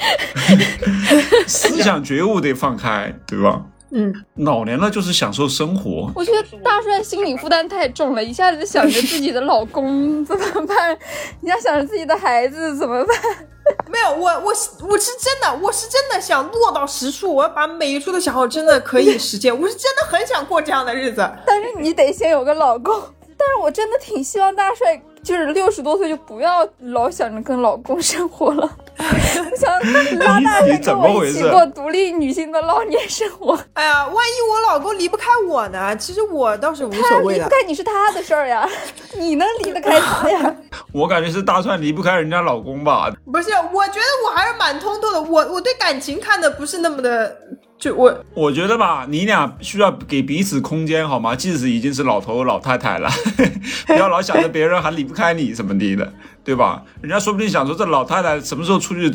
[1.47, 3.62] 思想觉悟得放开，对吧？
[3.89, 10.97] 嗯，老年了就是享受生活，我觉得大帅心理负担太重了，一下子想着自己的老公怎么办，
[11.41, 13.18] 一下想着自己的孩子怎么办？
[13.89, 14.47] 没有，我我
[14.89, 19.58] 我是真的，我是真的想落到实处，我要把每一处的想好，真的可以实现。
[19.58, 21.30] 我是真的很想过这样的日子。
[21.45, 23.01] 但是你得先有个老公。
[23.38, 33.58] 但是我真的挺希望大帅就是六十多岁就不要老想着跟老公生活了， 我想拉大帅跟怎么回事我一起过独立女性的老年生活。
[33.74, 35.96] 哎呀，万一我老公离不开我呢？
[35.98, 37.44] 其实我倒是无所谓的。
[37.44, 38.68] 离不开你是他的事儿呀，
[39.18, 40.56] 你能离得开他呀？
[40.94, 43.12] 我感觉是大帅离不开人家老公吧。
[43.32, 45.22] 不是，我觉得我还是蛮通透的。
[45.22, 47.36] 我我对感情看的不是那么的，
[47.80, 51.36] 就我我觉得吧，你俩需要给彼此空间，好吗？
[51.36, 53.10] 即使已经是老头老太太了，
[53.86, 56.14] 不要老想着别人还离不开你什么的的，
[56.44, 56.82] 对吧？
[57.02, 59.12] 人家说不定想说这老太太什么时候出去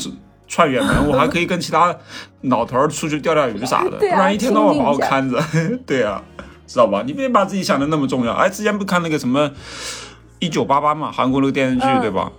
[0.46, 1.94] 串远门， 我还可以跟其他
[2.42, 5.42] 老头儿出去钓钓鱼啥的，啊不然一天到晚把我看着，
[5.84, 6.22] 对啊，
[6.66, 7.02] 知道吧？
[7.04, 8.32] 你别把自己想的那么重要。
[8.32, 9.50] 哎，之前不看那个什么
[10.38, 12.30] 一九八八嘛，韩国那个电视剧，嗯对吧？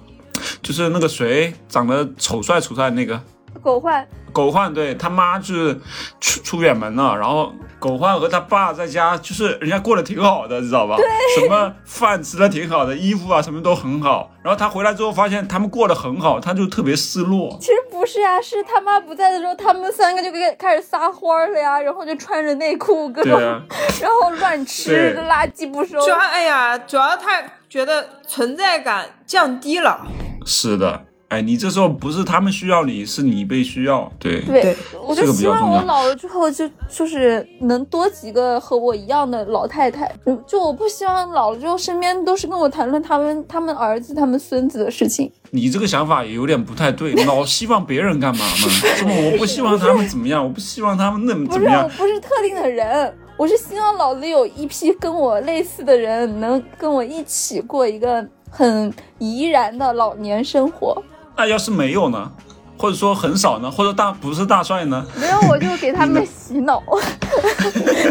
[0.62, 3.22] 就是那个谁长得丑帅丑帅那个，
[3.64, 5.80] 狗焕狗焕对他妈就是
[6.20, 10.96] 出出远门了，然后狗焕和他爸在家，就是人家过得挺好的，你知道吧？
[10.98, 11.06] 对
[11.40, 14.32] 什么饭吃的挺好的，衣服啊什么都很好。
[14.42, 17.56] 然后他回来之后发现他们过得很好，他就特别失落。
[17.62, 23.62] 其实不是呀，是他妈不在的时候，他们三个就开开始撒欢儿了呀，然后就穿着内裤各种，啊，
[24.02, 26.02] 然后乱吃，垃圾不收。
[26.02, 30.08] 主要哎呀，主要他觉得存在感降低了。
[30.44, 31.06] 是的。
[31.34, 34.12] 哎，你这时候不是他们需要你，是你被需要。
[34.20, 45.32] 对，对对，我就这个比希望我老了之后就就是能多几个和我一样的老太太，嗯就我不希望老了之后身边都是跟我谈论他们他们儿子他们孙子的事情。
[45.50, 48.52] 你这个想法也有点不太对，老希望别人干嘛嘛？
[48.56, 49.12] 是吧？
[49.12, 51.90] 我不希望他们怎么样，我不希望他们那么不是，我。
[51.98, 61.02] 不是特定的人，我是希望老子有一批跟我类似的人，能跟我一起过一个很怡然的老年生活。
[61.36, 62.32] 那要是没有呢？
[62.78, 63.72] 或者说很少呢？
[63.72, 65.06] 或者大不是大帅呢？
[65.16, 66.84] 没有，我就给他们洗脑，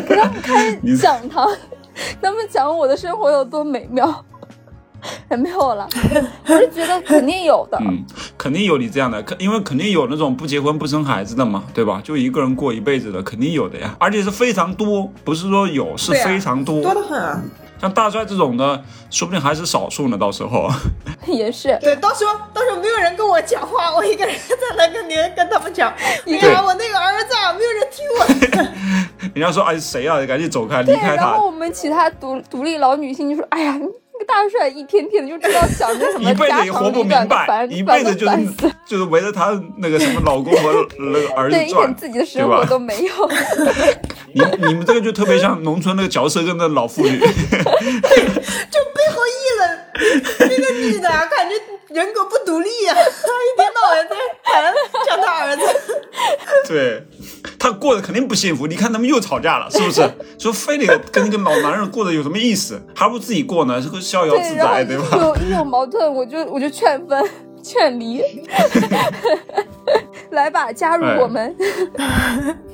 [0.08, 1.46] 给他们开讲堂，
[2.20, 4.24] 他们讲我的生活有多美妙。
[5.28, 5.88] 也，没有了，
[6.46, 7.76] 我是觉得肯定有的。
[7.80, 8.04] 嗯，
[8.38, 12.00] 肯定有你这样的，肯因为肯定有那种不结婚不生孩子的嘛，对吧？
[12.04, 16.80] 就一个人过一辈子的，肯定有的呀，而且是非常多，不是说有，是非常多。
[16.80, 17.42] 多得很啊！
[17.82, 18.80] 像大帅这种的，
[19.10, 20.16] 说不定还是少数呢。
[20.16, 20.70] 到时候，
[21.26, 29.30] 也是，对，到时候到时候没有人跟我讲话，我一个人在那跟你跟他们讲，哎对呀，我那个儿子啊，没有人听我。
[29.34, 30.96] 人家说哎谁啊，赶紧走开，离对。
[30.96, 33.76] 开他然后，我们其他独独立老女性就说：“哎呀，
[34.14, 38.36] 那个大帅一天天的就知道想着什么 一辈家子也活不明白，一辈子就是
[38.86, 41.96] 就是围着他那个什么老公和那个儿子对，一转点。
[41.96, 43.30] 自己的生活都没有。
[44.34, 47.18] 你你们这个就特别像农村那个嚼舌根的老妇女。
[47.18, 47.30] 就背
[49.10, 49.78] 后议论
[50.38, 51.54] 这个女的啊，感觉
[51.94, 54.74] 人格不独立啊， 一天到晚在谈
[55.06, 55.62] 讲她儿子。
[56.68, 57.02] 对，
[57.58, 58.66] 他过得肯定不幸福。
[58.66, 60.08] 你看他们又吵架了，是不是？
[60.38, 62.80] 说非得跟一个老男人过得有什么意思？
[62.94, 65.16] 还不如自己过呢，这个逍遥自在，一对吧？
[65.18, 67.22] 有一有矛盾，我就我就劝分、
[67.62, 68.22] 劝离。
[70.30, 71.54] 来吧，加入哎我们。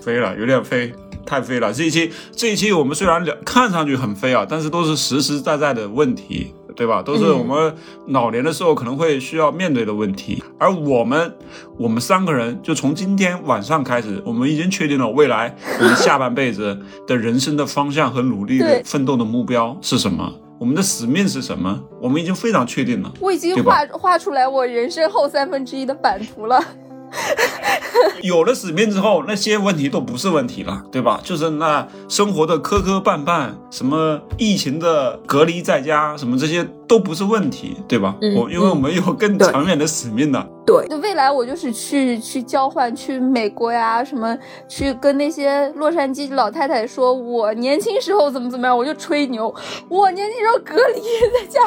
[0.01, 0.93] 飞了，有点飞，
[1.27, 1.73] 太飞了。
[1.73, 7.03] 这一期这一期我们虽然聊看上去很飞啊，但是都是实实在在的问题，对吧？
[7.03, 7.75] 都是我们
[8.07, 10.41] 老年的时候可能会需要面对的问题。
[10.61, 11.35] 而我们
[11.77, 20.33] 我们三个人就从今天晚上开始，我们已经确定了未来我们下半辈子的人生的方向和努力的奋斗的目标是什么。
[20.61, 21.81] 我们的使命是什么？
[22.01, 23.13] 我们已经非常确定了。
[23.21, 26.63] 我已经画画出来我人生后三分之一的版图了。
[28.23, 31.21] 有了使命之后，那些问题都不是问题了，对吧？
[31.23, 38.17] 就是那生活的磕磕绊绊，什么疫情的隔离在家，什么这些都不是问题，对吧？
[38.23, 40.45] 嗯我因为我们有更长远的使命的。
[40.67, 44.37] 对，就未来我就是去去交换，去美国呀，什么
[44.69, 49.55] 去跟那些洛杉矶老太太说，我年轻时候怎么怎么样，我就吹牛，
[49.89, 51.01] 我年轻时候隔离
[51.41, 51.61] 在家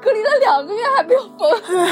[0.00, 1.86] 隔离了两个月还没有疯，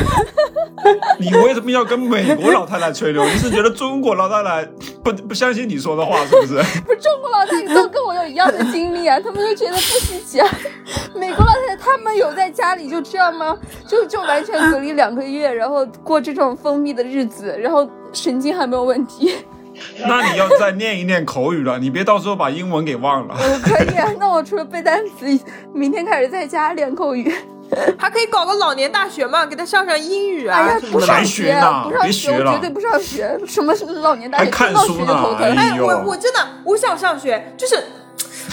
[1.21, 3.23] 你为什么要跟美国老太太吹牛？
[3.27, 4.65] 你是觉得中国老太太
[5.03, 6.55] 不不相信你说的话，是不是？
[6.87, 10.49] 不是中国老太太都跟我有一样的经历啊，他们就觉得不稀奇啊。
[11.15, 13.57] 美国老太太他们有在家里就这样吗？
[13.87, 19.35] 就就完全隔离两个月，然后过这种封闭的日子，然后神经还没有问题。
[20.07, 23.35] 那你要再练一练口语了，你别到时候把英文给忘了。
[23.39, 25.27] 我可以啊，那我除了背单词，
[25.73, 27.35] 明天开始在家练口语。
[27.99, 30.81] 还可以搞个老年大学嘛，给他上上英语啊哎呀。
[30.93, 33.37] 不上还学呢不上学，我绝对不上学。
[33.47, 34.45] 什么是老年大学？
[34.45, 35.41] 还看到书就头疼。
[35.57, 37.83] 哎，呦我我真的我想上学，就是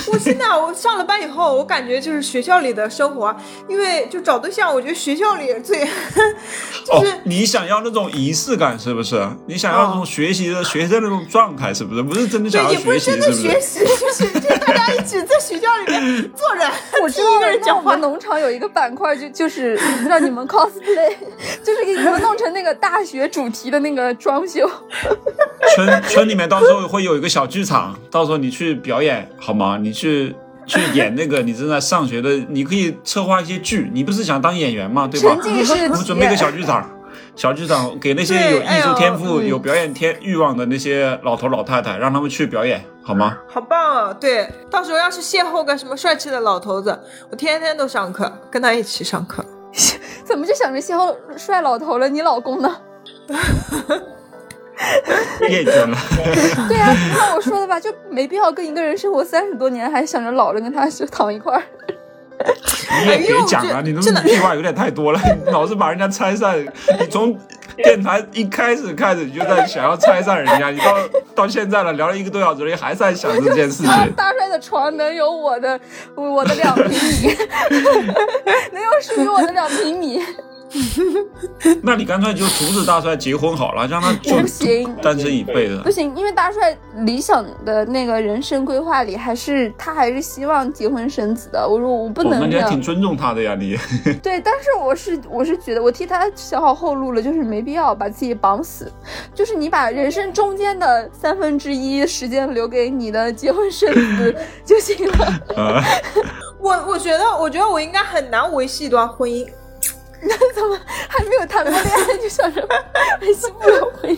[0.08, 3.36] 我现在我上了班以后，我感觉就是学校里的生活，
[3.68, 5.80] 因为就找对象，我觉得学校里最
[6.86, 9.26] 就是、哦，你想要那种仪式感是不是？
[9.48, 12.02] 你想要那种学习的学生的那种状态是不是？
[12.04, 13.42] 不是真的想对，要也不是学习真的是不是？
[13.42, 16.70] 学习，就是就是大家一起在学校里面坐着，
[17.02, 18.02] 我知听一个人讲话我们。
[18.02, 19.80] 农场有一个板块，就就是
[20.10, 21.14] 让你们 cosplay，
[21.64, 24.70] 就是给你们弄成那个大学主题的那个装修。
[25.76, 29.78] 村村里面到时候会有一个小剧场，到时候你去表演好吗？
[29.80, 30.36] 你去
[30.66, 33.90] 去演那个你正在上学的， 你可以策划一些剧。
[33.94, 35.08] 你不是想当演员吗？
[35.08, 36.36] 对吧我们 准备一个。
[36.36, 36.90] 小剧场，
[37.36, 43.38] 小剧场给那些有艺术天赋、有表演天欲望的那些老头老太太，让他们去表演好吗？
[43.48, 44.14] 好棒啊！
[44.14, 46.98] 对，到时候要是邂逅个什么帅气的老头子，
[47.30, 49.44] 我天天都上课，跟他一起上课。
[50.24, 52.08] 怎么就想着邂逅帅老头了？
[52.08, 52.78] 你老公呢？
[55.50, 55.98] 厌倦了。
[56.68, 61.64] 对啊，你看我说的吧，就没必要跟一个人生活三十多年，还想着老了跟他就躺一块儿。
[63.04, 66.58] 你也别讲了，你那真的么屁话有点太多了，你老是把人家拆散。
[67.00, 67.38] 你从
[67.78, 70.98] 电台一开始开始你就在想要拆散人家，你到
[71.36, 74.14] 到现在了，聊了一个多小时了，你还在想这件事啊情。
[74.18, 75.80] 大帅的床能有我的
[76.16, 77.38] 我的两平米，
[78.72, 80.20] 能有属于我的两平米。
[81.84, 85.92] 那你干脆就阻止大帅结婚好了，让他 就不行单身一辈子不。
[85.92, 91.68] 行，因为大帅理想的那个人生规划里，还是他还是希望结婚生子的。
[91.68, 93.78] 我说我不哦，那能，你还挺尊重他的呀，你。
[94.24, 98.92] 对，但是我是我是觉得我替他想好后路了，就是没必要把自己绑死，
[99.36, 105.40] 就是你把人生中间的三分之一时间留给你的结婚生子就行了。
[105.56, 105.84] 呃，
[106.60, 109.46] 我我觉得，我觉得我应该很难维系一段婚姻。
[110.22, 112.68] 你怎么还没有谈过恋爱就想着
[113.22, 114.18] 维系不了婚？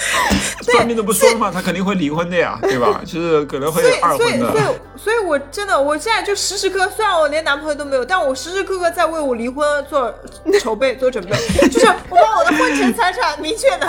[0.62, 1.50] 算命的不说了吗？
[1.52, 3.00] 他肯定会离婚的呀，对吧？
[3.04, 4.60] 就是可能会所以，所以，二婚的所。
[4.60, 4.64] 以，
[4.96, 10.12] 所以我真的，我现在就时时刻，虽然我连男朋友都没有，但我时时刻刻在为我离婚做
[10.60, 11.30] 筹备、做准备。
[11.68, 13.86] 就是我把我的婚前财产明确的，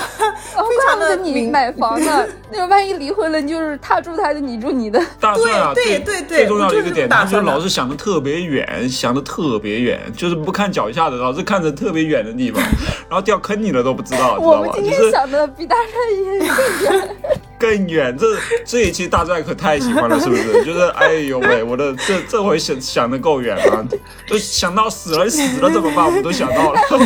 [0.56, 1.50] 哦，非常的你。
[1.52, 2.26] 买房呢。
[2.54, 5.02] 那个万一离婚了，你就是他住他的，你住你的。
[5.20, 12.62] 大帅啊，对对对最重要的一个点，他就老是想的特别远，想的特别远，就是不看脚下的，老是看着特别远的地方，
[13.10, 14.40] 然后掉坑里了都不知道，知道吧？
[14.40, 17.18] 我们今就是天想的比大帅也更远。
[17.60, 18.18] 更远。
[18.18, 18.26] 这
[18.66, 20.64] 这一期大帅可太喜欢了，是不是？
[20.66, 23.86] 就是哎呦喂，我的这这回想想的够远了，
[24.28, 26.06] 都想到死了，死了怎么办？
[26.06, 26.80] 我们都想到了。
[26.80, 26.98] 下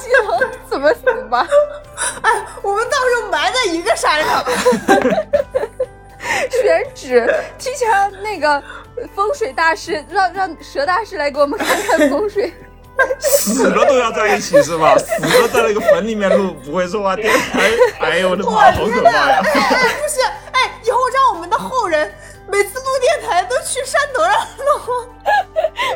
[0.00, 1.46] 期了，怎么死吧？
[2.22, 4.44] 哎，我们到时候埋在一个山上。
[6.50, 7.90] 选址，提前
[8.22, 8.62] 那个
[9.14, 12.52] 风水大师，让让蛇大师来给我们看看风水。
[13.18, 14.96] 死了都要在一起是吧？
[14.98, 17.70] 死了在那个坟里面录不会说话，电 台
[18.00, 19.40] 哎呦我的妈，好可怕呀！
[19.42, 20.20] 哎，不是，
[20.52, 22.12] 哎，以后让我们的后人
[22.48, 25.06] 每次录电台都去山头上录。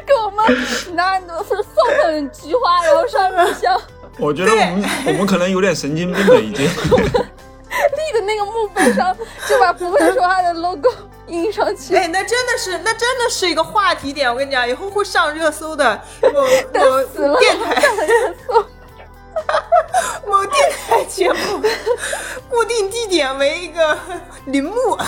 [0.07, 3.81] 给我们拿是送盆菊花，然后上面香，
[4.19, 6.67] 我觉得我们我们可能有点神经病了已经。
[7.77, 9.15] 立的那个墓碑上
[9.47, 10.89] 就把不会说话的 logo
[11.27, 11.95] 印上去。
[11.97, 14.31] 哎，那真的是，那真的是一个话题点。
[14.31, 16.01] 我跟你讲，以后会上热搜的。
[16.23, 16.41] 某
[17.29, 17.83] 某电台，
[20.27, 21.61] 某电台节目，
[22.49, 23.99] 固定地点为一个
[24.47, 24.99] 陵墓。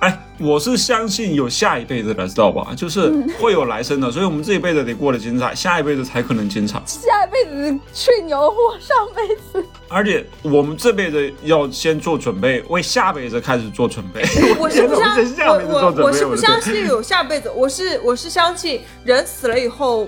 [0.00, 2.74] 哎，我是相信有下一辈子的，知道吧？
[2.76, 6.80] 就是会有来生的，所以我们这一辈子得过得精彩，下一辈子才可能精彩。
[6.86, 14.20] 下一辈子吹牛，我上辈子而且我们这辈子要先做准备，为下辈子开始做准备。
[14.60, 15.10] 我是不相，
[15.48, 20.06] 我辈子做准备，我我是不相信有下辈子，我是我是相信人死了以后，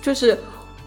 [0.00, 0.38] 就是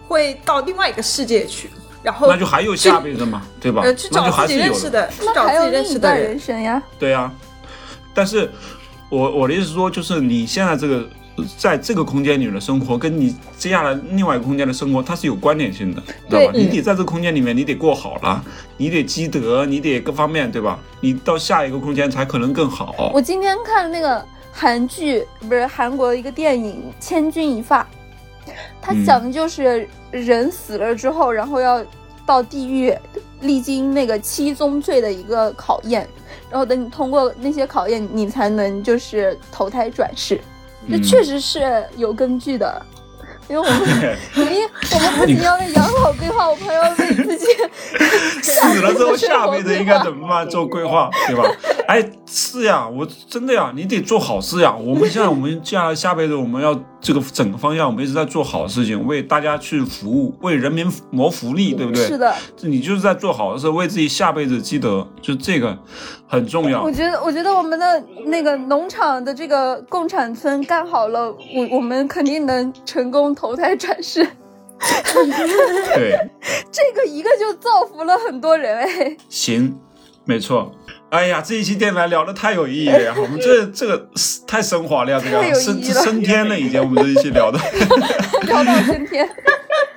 [0.08, 1.70] 会到另外一个世界去，
[2.02, 3.82] 然后那就还有下辈子嘛，对吧？
[3.84, 4.52] 呃去找那就还自。
[4.54, 6.36] 己认识的，去找自己认识的人。
[6.36, 6.82] 生呀。
[6.98, 7.32] 对啊，
[8.20, 8.50] 但是
[9.08, 11.08] 我我的意思是说，就是你现在这个
[11.56, 16.52] 在这个空间里的生活，跟你接下来另外一个空间的生活，它是有关联性的，对吧？
[16.54, 18.44] 你得在这个空间里面，你得过好了，
[18.76, 20.78] 你得积德，你得各方面，对吧？
[21.00, 23.10] 你到下一个空间才可能更好。
[23.14, 27.82] 我今天看那个韩剧，不是韩国的一个电影《千钧一发》，
[28.82, 31.82] 它嗯讲的就是人死了之后，然后要
[32.26, 32.94] 到地狱
[33.40, 36.06] 历经那个七宗罪的一个考验，
[36.50, 40.40] 然后等你通过那些考验，你才能就是投胎转世。
[40.90, 42.82] 这嗯确实是有根据的。
[43.48, 43.80] 因为我们，
[44.36, 47.46] 因为我们不仅要为养老规划，我们还要为自己
[48.42, 50.48] 死了之后，下辈子应该怎么办？
[50.48, 51.42] 做规划，对吧？
[51.88, 54.72] 哎，是呀，我真的呀，你得做好事呀。
[54.72, 62.06] 我们现在，我们接下来下辈子，我们要这个整个方向，我们一直在做好事情，为大家去服务，为人民谋福利，对不对？
[62.06, 65.76] 是的，你就是在做好的事，为自己下辈子积德，就这个
[66.28, 66.92] 很重要我。
[66.92, 74.26] 觉得，我觉得我们的那个农场的这个共产村干好了，我我们肯定能成功投胎转世。
[75.94, 76.18] 对，
[76.72, 79.16] 这个一个就造福了很多人哎。
[79.28, 79.78] 行，
[80.24, 80.72] 没错。
[81.10, 83.14] 哎呀，这一期电台聊的太有意义了呀！
[83.18, 84.08] 我们这这个
[84.46, 87.58] 太升华了呀，这个升升天了，已经我们这一期聊的。
[88.46, 89.28] 聊到升天，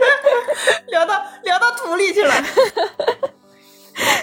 [0.89, 2.33] 聊到聊到土里去了。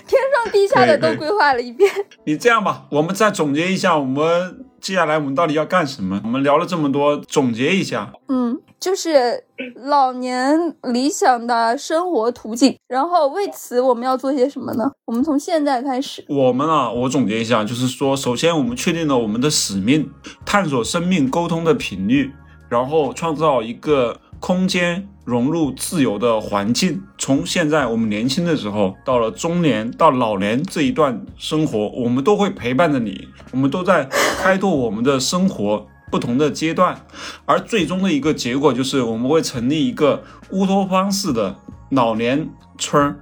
[0.06, 1.88] 天上地下的都规划了一遍。
[2.24, 6.20] 你这样吧，我们再总结一下，我们接下来我们到底要干什么？
[6.24, 8.12] 我们聊了这么多，总结一下。
[8.28, 9.44] 嗯，就是
[9.76, 12.76] 老年理想的生活途径。
[12.88, 14.90] 然后为此我们要做些什么呢？
[15.04, 16.24] 我们从现在开始。
[16.28, 20.10] 我们啊，我总结一下，就是说，首先我们确定了我们的使命，
[20.46, 22.32] 探索生命沟通的频率，
[22.68, 27.02] 然后创造一个空间融入自由的环境。
[27.18, 34.08] 从现在我们年轻的时候，到了中年到老年这一段生活，我们都会陪伴着你，我们都在
[34.42, 35.86] 开拓我们的生活。
[36.10, 37.06] 不同的阶段，
[37.46, 41.54] 而最终的一个结果就是我们会成立一个乌托邦式的
[41.90, 43.16] 老年村儿，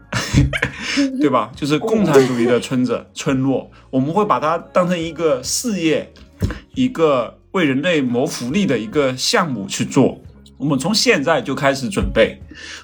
[1.20, 1.50] 对吧？
[1.54, 6.10] 就是共产主义的村子、村落，我们会把它当成一个事业，
[6.74, 10.22] 一个为人类谋福利的一个项目去做。
[10.58, 12.36] 我们从现在就开始准备，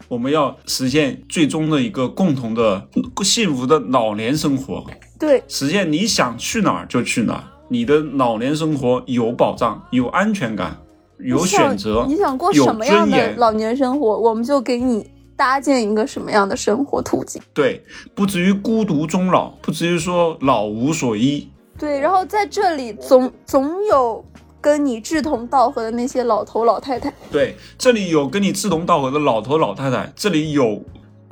[0.08, 2.88] 我们要实现最终的一个共同的
[3.22, 4.84] 幸福的老年生活，
[5.18, 10.76] 对，实现你想去哪儿就去哪儿，你的老年生活有保障、有安全感、
[11.18, 15.04] 有选择你，想过什么样的老年生活，我们就给你
[15.34, 17.42] 搭建一个什么样的生活途径。
[17.52, 17.82] 对，
[18.14, 21.48] 不至于孤独终老，不至于说老无所依。
[21.76, 24.24] 对，然后在这里总总有
[24.64, 27.12] 跟你志同道合的那些老头老太太。
[27.30, 30.82] 对，这里有跟你志同道合的老头老太太，这里有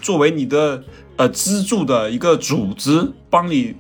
[0.03, 0.85] 作为你的
[1.17, 3.75] 呃资助的一个组织，帮你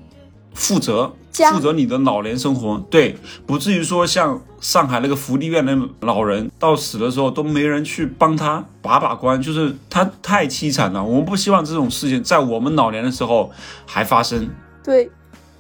[0.54, 1.12] 负责
[1.50, 2.82] 负责你的老年生活。
[2.88, 11.04] 对，不至于说像上海那个福利院的老人到死的时候都没人去帮他把把关，就是他太凄惨了。
[11.04, 13.50] 我们不希望这种事情在我们老年的时候
[13.84, 14.48] 还发生。
[14.82, 15.10] 对，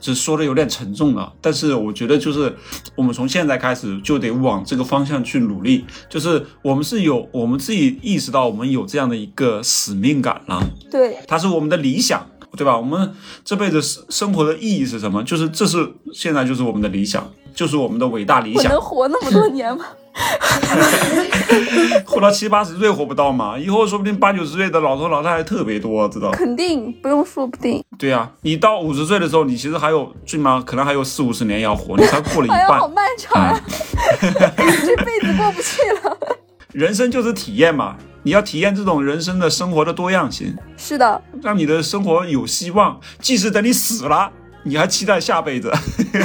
[0.02, 2.52] 这说的有点沉重了，但是我觉得就是
[2.96, 12.26] 我们从现在开始就得往这个方向去努力，就是我们是有我们自己意识到我们有这样的一个使命感了，对，它是我们的理想，
[12.56, 12.76] 对吧？
[12.76, 15.22] 我们这辈子生生活的意义是什么？
[15.24, 18.80] 就是这是现在就是我们的理想，就是我们的伟大理想我能。
[18.80, 19.84] 活那么多年吗？
[22.04, 26.30] 活到七八十岁活不到嘛，以后说不定八九十岁的老头老太太特别多，知道？
[26.32, 32.88] 肯定不用说不定，对呀、你到五十岁的时候，你其实还有最起码可能还有四五十年要活，你才过了一哎呀，半好。
[32.88, 33.58] 漫长啊，
[34.20, 36.18] 这辈子过不去了。
[36.72, 43.00] 人生就是体验嘛，你要体验这种人生的生活的多样性，是的，让你的生活有希望。
[43.20, 44.30] 即使等你死了，
[44.64, 45.72] 你还期待下辈子，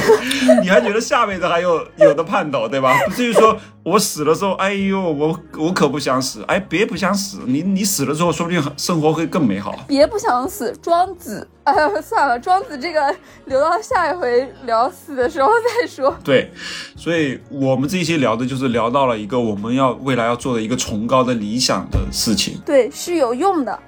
[0.62, 2.96] 你还觉得下辈子还有有的盼头，对吧？
[3.06, 9.74] 不至于说我死了之后，哎呦，我我可不想死，哎，别不想死，你你死了之后，说不定生活会更美好。
[9.88, 11.46] 别不想死，庄子。
[11.64, 13.14] 哎呀，算了，庄子这个
[13.44, 16.16] 留到下一回聊死的时候再说。
[16.24, 16.50] 对，
[16.96, 22.58] 所以我们这一期聊的就是聊到了一个我们要未来要做的一个崇高的理想的事情。
[22.64, 23.78] 对，是有用的，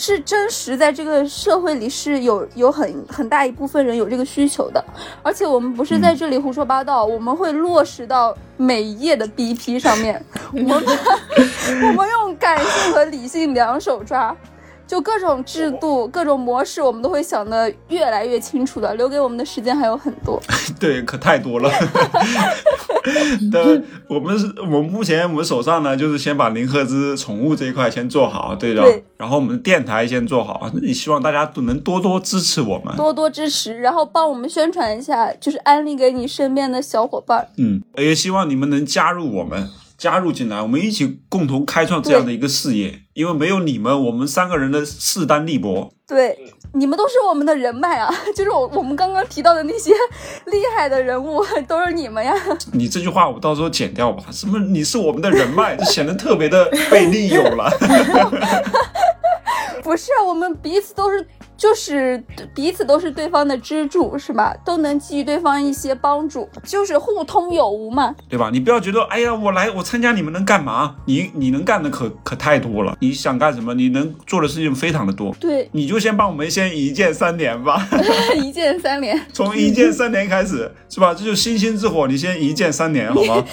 [0.00, 4.82] 是真实在这个社会里是有有很很大一部分人有这个需求的，
[5.22, 10.70] 而且我们不是在这里胡说八道，我们会落实到每一页的 BP 上面，我们
[11.86, 14.34] 我们用感性和理性两手抓。
[14.90, 18.92] 就各种制度、各种模式，我们都会想的越来越清楚的。
[18.96, 20.42] 留给我们的时间还有很多。
[20.80, 21.70] 对，可太多了。
[23.52, 28.82] 的，我们是，我们目前我们手上呢，就是先把零赫兹宠物这一块先做好，对的。
[28.82, 32.96] 对然后我们的电台先做好，也希望大家都能多多支持我们。
[32.96, 37.46] 多多支持，然后帮我们宣传一下，就是安利给你身边的小伙伴。
[37.58, 39.68] 嗯，也希望你们能加入我们，
[40.00, 43.02] 加入进来，我们一起共同开创这样的一个事业。
[43.12, 45.92] 因为没有你们，我们三个人的势单力薄。
[46.08, 46.38] 对，
[46.72, 49.92] 你们都是我们的人脉啊， 就是我我们刚刚提到的那些
[50.46, 52.34] 厉害的人物，都是你们呀。
[52.72, 54.24] 你这句话我到时候剪掉吧。
[54.30, 54.58] 什么？
[54.58, 57.70] 你是我们的人脉，就显得特别的被利用了。
[59.82, 62.22] 不是，我们彼此都是，就是
[62.54, 64.54] 彼此都是对方的支柱，是吧？
[64.64, 68.14] 都能给予对方一些帮助，就是互通有无嘛。
[68.28, 68.50] 对吧？
[68.52, 70.96] 你不要觉得，哎呀，我来，我参加你们能干嘛？
[71.06, 72.96] 你你能干的可可太多了。
[73.00, 73.74] 你想干什么？
[73.74, 75.34] 你能做的事情非常的多。
[75.40, 77.88] 对，你就先帮我们先一键三连吧，
[78.36, 79.20] 一键三连。
[79.32, 81.14] 从一键三连开始，是吧？
[81.14, 83.44] 这就星星之火，你先一键三连好吗？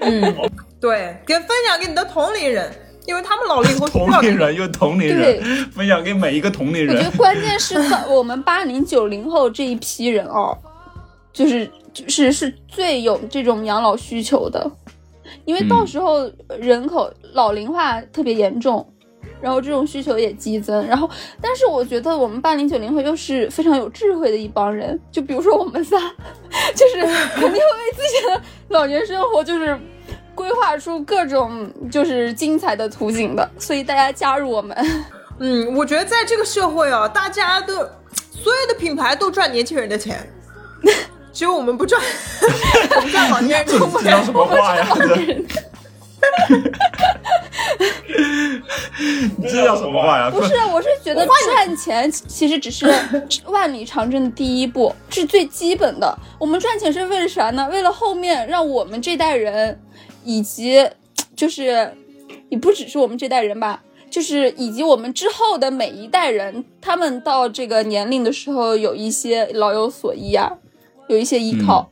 [0.00, 0.34] 嗯，
[0.80, 2.72] 对，给分享给你的同龄人，
[3.06, 7.16] 因为他们老了以后同龄人又同龄人，分享给每一个同龄人我觉得。
[7.16, 10.56] 关键是在我们八零九零后这一批人哦，
[11.32, 14.70] 就是就是是最有这种养老需求的，
[15.44, 18.86] 因为到时候人口老龄化特别严重。
[19.42, 21.08] 然后这种需求也激增，然后，
[21.40, 25.96] 但是我觉得我们八零九零后又是非常有智慧的一帮人，就比如说我们仨，
[26.76, 29.78] 就是肯定会为自己的老年生活就是
[30.34, 34.76] 规划出各种就是精彩的图景的，所以大家加入我们。
[35.38, 40.18] 嗯，我觉得在这个社会啊，大家都所有的品牌都赚年轻人的钱，
[41.32, 42.00] 只有我们不赚，
[42.96, 44.86] 我们赚老年人这的这叫什么话呀？
[49.38, 50.30] 你这叫什么话呀？
[50.30, 52.86] 不是，我是觉得赚钱其实只是
[53.46, 56.18] 万里长征的第一步，是最基本的。
[56.38, 57.66] 我们赚钱是为了啥呢？
[57.72, 59.80] 为了后面让我们这代人，
[60.24, 60.86] 以及
[61.34, 61.92] 就是
[62.48, 70.52] 也不只是我们这代人吧，就是以及我们之后的每一代人，他们到这个年龄的时候有一些老有所依啊，
[71.08, 71.90] 有一些依靠。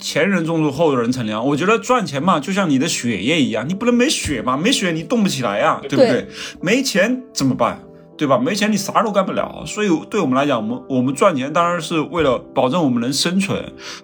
[0.00, 1.44] 前人种树，后人乘凉。
[1.44, 6.08] 我觉得赚钱嘛，就像你的血液一样，你不能没血嘛，没血你动不起来呀，对不对？
[6.08, 6.26] 对
[6.62, 7.82] 没钱怎么办？
[8.20, 8.36] 对吧？
[8.36, 9.64] 没钱你啥都干不了。
[9.64, 13.58] 所以对我们来讲，我们我们赚钱当然是为了保证我们能生存，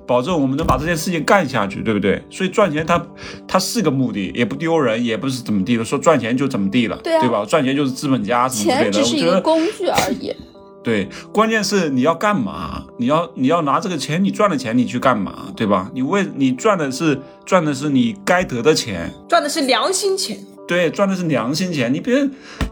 [0.07, 2.23] 保证我们能把这件事情干下去，对不对？
[2.31, 3.07] 所以赚钱它
[3.47, 7.45] 它是个目的，也不丢人，也不是怎么地的，说赚钱就怎么地了，对啊吧？
[7.45, 8.91] 赚钱就是资本家什么之类的。
[8.91, 10.35] 钱只是一我觉得个工具而已。
[10.83, 12.85] 对，关键是你要干嘛？
[12.97, 15.53] 你要你要拿这个钱，你赚的钱你去干嘛？
[15.55, 15.91] 对吧？
[15.93, 20.39] 你为你赚的是赚的是你该得的钱，赚的是良心钱。
[20.67, 22.29] 对，赚的是良心钱，你别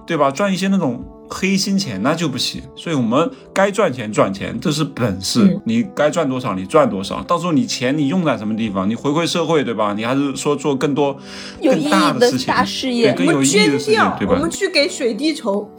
[0.06, 0.30] 对吧？
[0.30, 2.62] 赚一些那种黑心钱那就不行。
[2.76, 5.42] 所以我们该赚钱赚钱，这是本事。
[5.44, 9.94] 嗯你该赚多少你赚多少，到时候你钱你用在什么地方，你回馈社会，对吧？
[9.96, 11.14] 你还是说做更多
[11.62, 14.34] 更有意义的事情，大事业对，更有意义的事情掉，，对吧？
[14.34, 15.70] 我们去给水滴筹。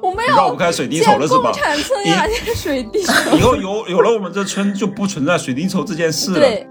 [0.00, 1.50] 我们绕要不开水滴筹了是吧？
[1.52, 1.76] 产
[2.54, 3.36] 水滴筹。
[3.36, 6.38] 以后有 有了我们这村，就不存在水滴筹这件事了。
[6.38, 6.66] 对，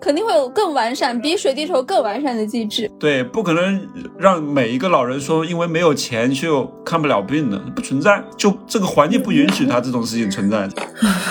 [0.00, 2.90] 肯定会有更完善，比水滴筹更完善的机制。
[2.98, 3.86] 对，不可能
[4.18, 10.68] 让每一个老人说因为没有钱就看不了病的，不存在，就这个环境不允许他这种事情存在。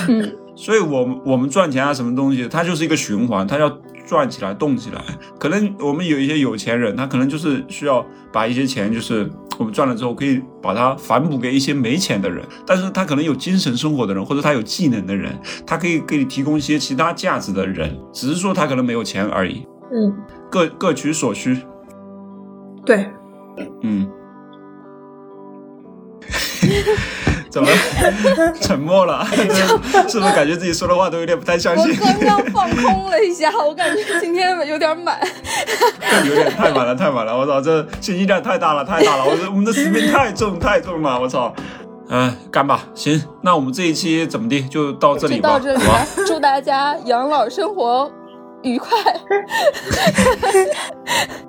[0.10, 3.69] 嗯，所以我们我们赚钱啊，什么东西，它就是一个循环，它要
[4.05, 5.01] 转起来、动起来。
[5.39, 12.43] 可能我们有一些有钱人，他可能就是需要把一些钱，就是我们赚了之后，可以把它反哺给一些没钱的人。
[12.65, 20.13] 但是他可能有精神生活的人，或者他有技能的人，他可以给你提供一些其他价值的人，只是说他可能没有钱而已，嗯，
[20.49, 21.57] 各各取所需。
[22.85, 23.07] 对，
[23.81, 24.09] 嗯，
[27.53, 27.69] 怎么
[28.59, 29.23] 沉默了？
[30.09, 31.95] 是不是感觉自己说的话都有点不太相我信？
[31.97, 35.19] 刚刚放空了一下， 我感觉今天有点满。
[36.25, 37.38] 有点太满了，太满了！
[37.38, 39.25] 我操，这信息量太大了，太大了！
[39.25, 41.21] 我这我们的使命太重，太重了！
[41.21, 41.53] 我操！
[42.09, 48.11] 嗯、干吧，行，那我们这一期怎么地就到这里吧，就到这里吧？，祝大家养老生活
[48.63, 48.97] 愉快。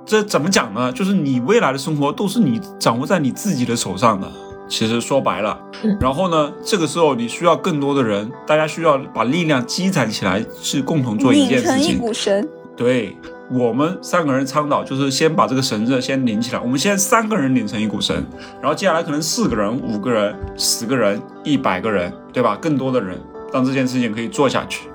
[0.05, 0.93] 这怎么讲呢？
[0.93, 4.31] 就是你未来的生活都是你掌握在你自己的手上的。
[4.67, 5.59] 其实说白了，
[6.01, 11.99] 然后呢，这个时候你需要更多的人，大家需要把力量积攒起来，去共同做一拧成一件事情。
[11.99, 13.17] 股绳，对
[13.51, 16.59] 我们三个人倡导，就是先把这个绳子先拧起来。
[16.59, 18.17] 我们现在三个人拧成一股绳，
[18.61, 22.57] 然后接下来可能四个人、五个人、十个人、一百个人，对吧？
[22.61, 23.21] 更多的人，
[23.53, 24.89] 让这件事情可以做下去。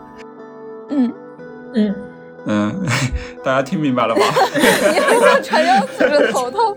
[0.90, 1.14] 嗯，
[1.76, 1.96] 嗯，
[2.48, 2.86] 嗯，
[3.46, 4.22] 大家听明白了吧？
[4.92, 6.76] 你好像传要死着头头。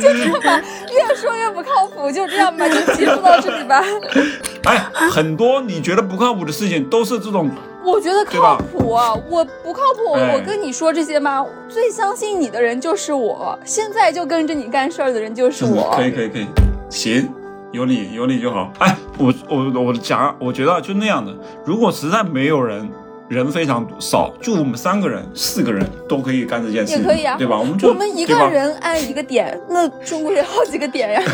[0.00, 0.60] 就这样吧，
[0.92, 3.82] 越说越不靠谱，就这样吧，就结束到这里吧。
[4.64, 4.78] 哎，
[5.10, 7.50] 很多你觉得不靠谱的事情，都是这种
[7.84, 11.44] 我觉得靠谱啊，我不靠谱，哎我跟你说这些吗？
[11.68, 15.92] 最相信你的人就是我，现在就跟着你干事儿的人就是我。
[15.96, 16.46] 可以可以可以，
[16.88, 17.28] 行，
[17.72, 18.72] 有你有你就好。
[18.78, 21.30] 哎，我我我讲，我觉得就那样的。
[21.66, 22.88] 如果实在没有人，
[23.28, 27.58] 人非常少，就我们三个人、四个人都可以干这件事情，也可以啊，对吧？
[27.58, 31.22] 我们就我们一个人按一个点，那中国有好几个点呀。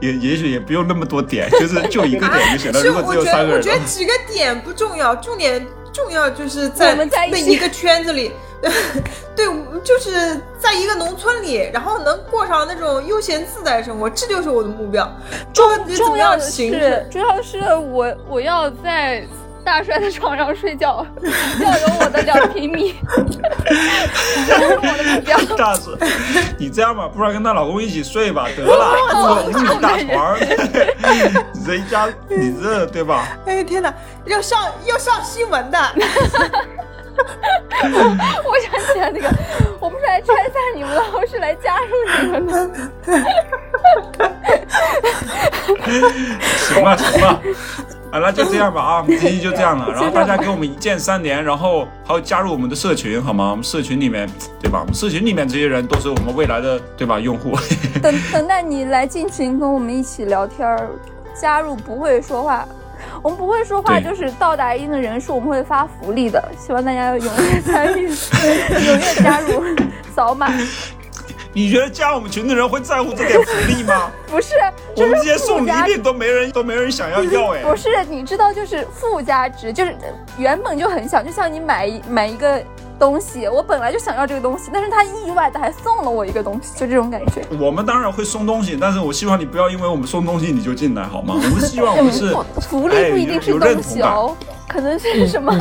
[0.00, 2.80] 也也许也不用那么多点，就是就一个点就行了。
[2.80, 7.04] 是 如果我觉得，只有三个人我觉得几个点不重要，重点重要就是在那
[7.36, 8.30] 一个圈子里，
[9.34, 9.44] 对，
[9.82, 15.04] 就是在一个农村里，然后能过上那种悠闲自在的生活，这就是我的目标。
[15.52, 17.06] 到底怎么样重要的是，？
[17.10, 19.26] 主要是我我要在
[19.68, 21.06] 大帅的床上睡觉，
[21.60, 22.94] 要有我的两平米，
[24.46, 25.36] 这是我的目标。
[25.58, 25.90] 大是，
[26.56, 30.38] 你这样吧，不然跟她老公一起睡吧，得了， 五米大床，
[31.52, 33.28] 你这一家，你这对吧？
[33.44, 33.92] 哎呀天哪，
[34.24, 35.78] 要上要上新闻的，
[37.84, 39.28] 我想起来那个，
[39.78, 42.70] 我不是来拆散你们的，我是来加入你们的。
[46.56, 47.38] 行吧，行吧。
[48.10, 49.90] 啊，那就这样吧啊，我们这期就这样了。
[49.92, 53.50] 然后大家给我们一键三连，然后还有加入我们的社群，好吗？
[53.50, 54.28] 我们社群里面，
[54.60, 54.80] 对吧？
[54.80, 57.20] 我们社群里面这些人都是我们未来的，对吧？
[57.20, 57.56] 用户。
[58.02, 60.88] 等等待你来进群跟我们一起聊天儿，
[61.38, 62.66] 加入不会说话。
[63.22, 69.62] 我们不会说话，就是到达一定的人数，我们会发福利的，希望大家要踊跃参与， 踊跃加入，
[70.14, 70.48] 扫码。
[71.58, 74.12] 你觉得加我们群的人会在乎这点福利吗？
[74.30, 74.54] 不是，
[74.94, 77.62] 我们这些送礼品都没人都没人想要要哎。
[77.66, 79.92] 不是，你知道，就是附加值，就是
[80.38, 82.62] 原本就很小，就像你买一买一个
[82.98, 87.42] 东西，我本来就想要这个东西，但是他意外的还送了我一个东西，就这种感觉。
[87.60, 91.34] 我们当然会送东西，但是我希望你不要因为我们送东西你就进来好吗？
[91.38, 95.52] 我们希望我们是福利不一定是东西哦，可能是什么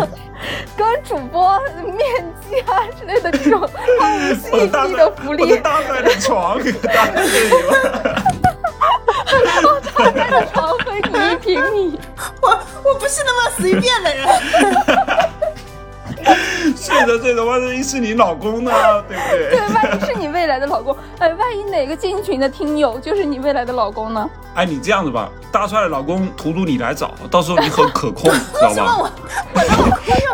[0.76, 5.58] 跟主播面基啊之类的这种毫无吸我的大引力的福利。
[5.58, 8.24] 大帅的床，大帅这里吧。
[9.98, 12.00] 大概的床和你一平米，
[12.40, 12.50] 我
[12.84, 14.28] 我不是那么随便的人。
[17.06, 18.72] 睡着睡着，万一是你老公呢？
[19.08, 19.50] 对不对？
[19.52, 24.30] 对，万一是你未来的老公，哎，万一哪个进群的听友就是你未来的老公呢？
[24.56, 29.12] 哎，你这样子吧，大帅的老公图图你来找，到时候你很可控， 知道吧？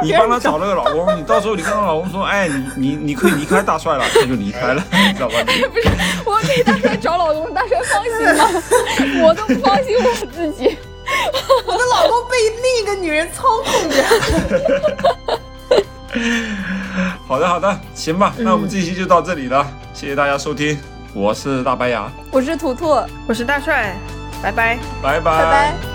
[0.01, 5.35] 你帮他找那个老公，你到时候你跟他老公说，哎，你你你可以离开大帅了，他就离开了， 你知道吧？
[5.45, 5.89] 不是，
[6.25, 8.47] 我给大帅找老公，大帅放心吗？
[9.27, 10.77] 我都不放心我自己。
[11.65, 15.32] 我的老公被另一个女人操控着。
[17.27, 20.77] 好的好的，行吧，那我们这一期就到这里了，谢谢大家收听，
[21.13, 23.95] 我是大白牙，我是图图，我是大帅，
[24.41, 24.77] 拜拜。
[25.01, 25.37] 拜拜。
[25.37, 25.92] 拜拜。